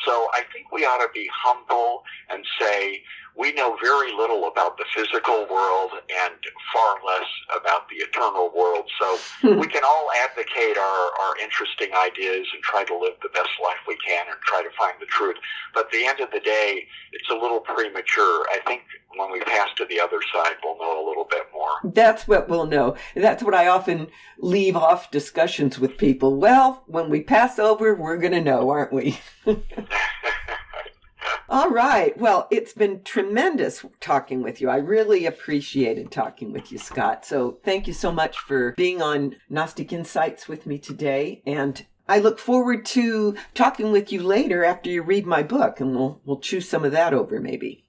So 0.03 0.27
I 0.33 0.43
think 0.51 0.71
we 0.71 0.85
ought 0.85 0.99
to 0.99 1.09
be 1.13 1.29
humble 1.33 2.03
and 2.29 2.45
say 2.59 3.03
we 3.37 3.51
know 3.53 3.77
very 3.81 4.11
little 4.13 4.47
about 4.47 4.77
the 4.77 4.85
physical 4.95 5.45
world 5.49 5.91
and 5.93 6.33
far 6.73 6.95
less 7.05 7.27
about 7.55 7.87
the 7.89 7.97
eternal 7.97 8.51
world. 8.55 8.89
So 8.99 9.17
we 9.59 9.67
can 9.67 9.83
all 9.85 10.09
advocate 10.23 10.77
our, 10.77 11.11
our 11.21 11.37
interesting 11.41 11.89
ideas 11.93 12.47
and 12.53 12.63
try 12.63 12.83
to 12.85 12.97
live 12.97 13.13
the 13.21 13.29
best 13.29 13.49
life 13.61 13.77
we 13.87 13.97
can 13.97 14.25
and 14.27 14.37
try 14.45 14.63
to 14.63 14.69
find 14.77 14.93
the 14.99 15.05
truth. 15.07 15.35
But 15.73 15.85
at 15.85 15.91
the 15.91 16.05
end 16.05 16.19
of 16.21 16.31
the 16.31 16.39
day, 16.39 16.87
it's 17.11 17.29
a 17.29 17.33
little 17.33 17.59
premature. 17.59 18.45
I 18.51 18.59
think 18.65 18.83
when 19.17 19.31
we 19.31 19.41
pass 19.41 19.69
to 19.77 19.85
the 19.85 19.99
other 19.99 20.19
side, 20.33 20.55
we'll 20.63 20.77
know 20.77 21.05
a 21.05 21.07
little 21.07 21.27
bit 21.29 21.43
more. 21.53 21.93
That's 21.93 22.27
what 22.27 22.49
we'll 22.49 22.65
know. 22.65 22.95
That's 23.15 23.43
what 23.43 23.53
I 23.53 23.67
often 23.67 24.07
leave 24.37 24.75
off 24.75 25.11
discussions 25.11 25.79
with 25.79 25.97
people. 25.97 26.37
Well, 26.37 26.83
when 26.87 27.09
we 27.09 27.21
pass 27.21 27.59
over, 27.59 27.95
we're 27.95 28.17
going 28.17 28.33
to 28.33 28.41
know, 28.41 28.69
aren't 28.69 28.93
we? 28.93 29.19
All 31.49 31.69
right. 31.69 32.17
Well, 32.17 32.47
it's 32.49 32.73
been 32.73 33.03
tremendous 33.03 33.85
talking 33.99 34.41
with 34.41 34.61
you. 34.61 34.69
I 34.69 34.77
really 34.77 35.25
appreciated 35.25 36.11
talking 36.11 36.51
with 36.51 36.71
you, 36.71 36.79
Scott. 36.79 37.23
So 37.25 37.59
thank 37.63 37.87
you 37.87 37.93
so 37.93 38.11
much 38.11 38.37
for 38.37 38.73
being 38.73 39.01
on 39.01 39.35
Gnostic 39.49 39.93
Insights 39.93 40.47
with 40.47 40.65
me 40.65 40.79
today. 40.79 41.43
And 41.45 41.85
I 42.07 42.19
look 42.19 42.39
forward 42.39 42.85
to 42.87 43.35
talking 43.53 43.91
with 43.91 44.11
you 44.11 44.21
later 44.21 44.63
after 44.63 44.89
you 44.89 45.01
read 45.01 45.25
my 45.25 45.43
book, 45.43 45.79
and 45.79 45.95
we'll 45.95 46.21
we'll 46.25 46.39
chew 46.39 46.61
some 46.61 46.83
of 46.83 46.91
that 46.91 47.13
over 47.13 47.39
maybe. 47.39 47.83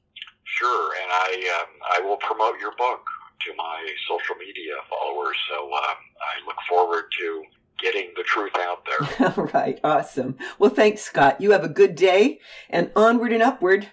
Sure, 0.44 0.92
and 1.02 1.10
I 1.10 1.60
um, 1.60 1.68
I 1.96 2.06
will 2.06 2.16
promote 2.16 2.58
your 2.58 2.72
book 2.78 3.04
to 3.46 3.54
my 3.56 3.86
social 4.08 4.36
media 4.36 4.74
followers. 4.88 5.36
So 5.50 5.64
um, 5.64 5.70
I 5.72 6.46
look 6.46 6.56
forward 6.68 7.04
to 7.18 7.42
getting 7.78 8.10
the 8.16 8.22
truth 8.22 8.56
out 8.56 8.86
there. 8.86 9.32
All 9.36 9.44
right, 9.54 9.78
awesome. 9.84 10.36
Well, 10.58 10.70
thanks, 10.70 11.02
Scott. 11.02 11.40
You 11.40 11.52
have 11.52 11.64
a 11.64 11.68
good 11.68 11.94
day 11.94 12.40
and 12.70 12.90
onward 12.96 13.32
and 13.32 13.42
upward. 13.42 13.88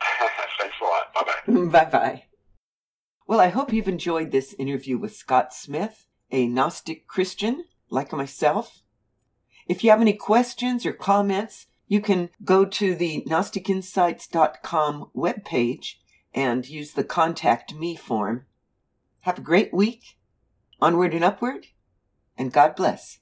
thanks 0.58 0.76
a 0.80 0.84
lot. 0.84 1.14
Bye 1.14 1.32
bye. 1.46 1.84
Bye 1.84 1.90
bye. 1.90 2.24
Well, 3.26 3.40
I 3.40 3.48
hope 3.48 3.72
you've 3.72 3.88
enjoyed 3.88 4.30
this 4.30 4.54
interview 4.58 4.98
with 4.98 5.14
Scott 5.14 5.52
Smith, 5.52 6.06
a 6.30 6.48
Gnostic 6.48 7.06
Christian 7.06 7.64
like 7.88 8.12
myself. 8.12 8.82
If 9.68 9.84
you 9.84 9.90
have 9.90 10.00
any 10.00 10.14
questions 10.14 10.84
or 10.84 10.92
comments, 10.92 11.66
you 11.86 12.00
can 12.00 12.30
go 12.44 12.64
to 12.64 12.94
the 12.94 13.24
GnosticInsights.com 13.28 15.10
webpage 15.14 15.94
and 16.34 16.68
use 16.68 16.92
the 16.92 17.04
Contact 17.04 17.74
Me 17.74 17.94
form. 17.96 18.46
Have 19.20 19.38
a 19.38 19.42
great 19.42 19.72
week. 19.72 20.16
Onward 20.80 21.12
and 21.14 21.24
upward 21.24 21.66
and 22.40 22.50
God 22.50 22.74
bless. 22.74 23.18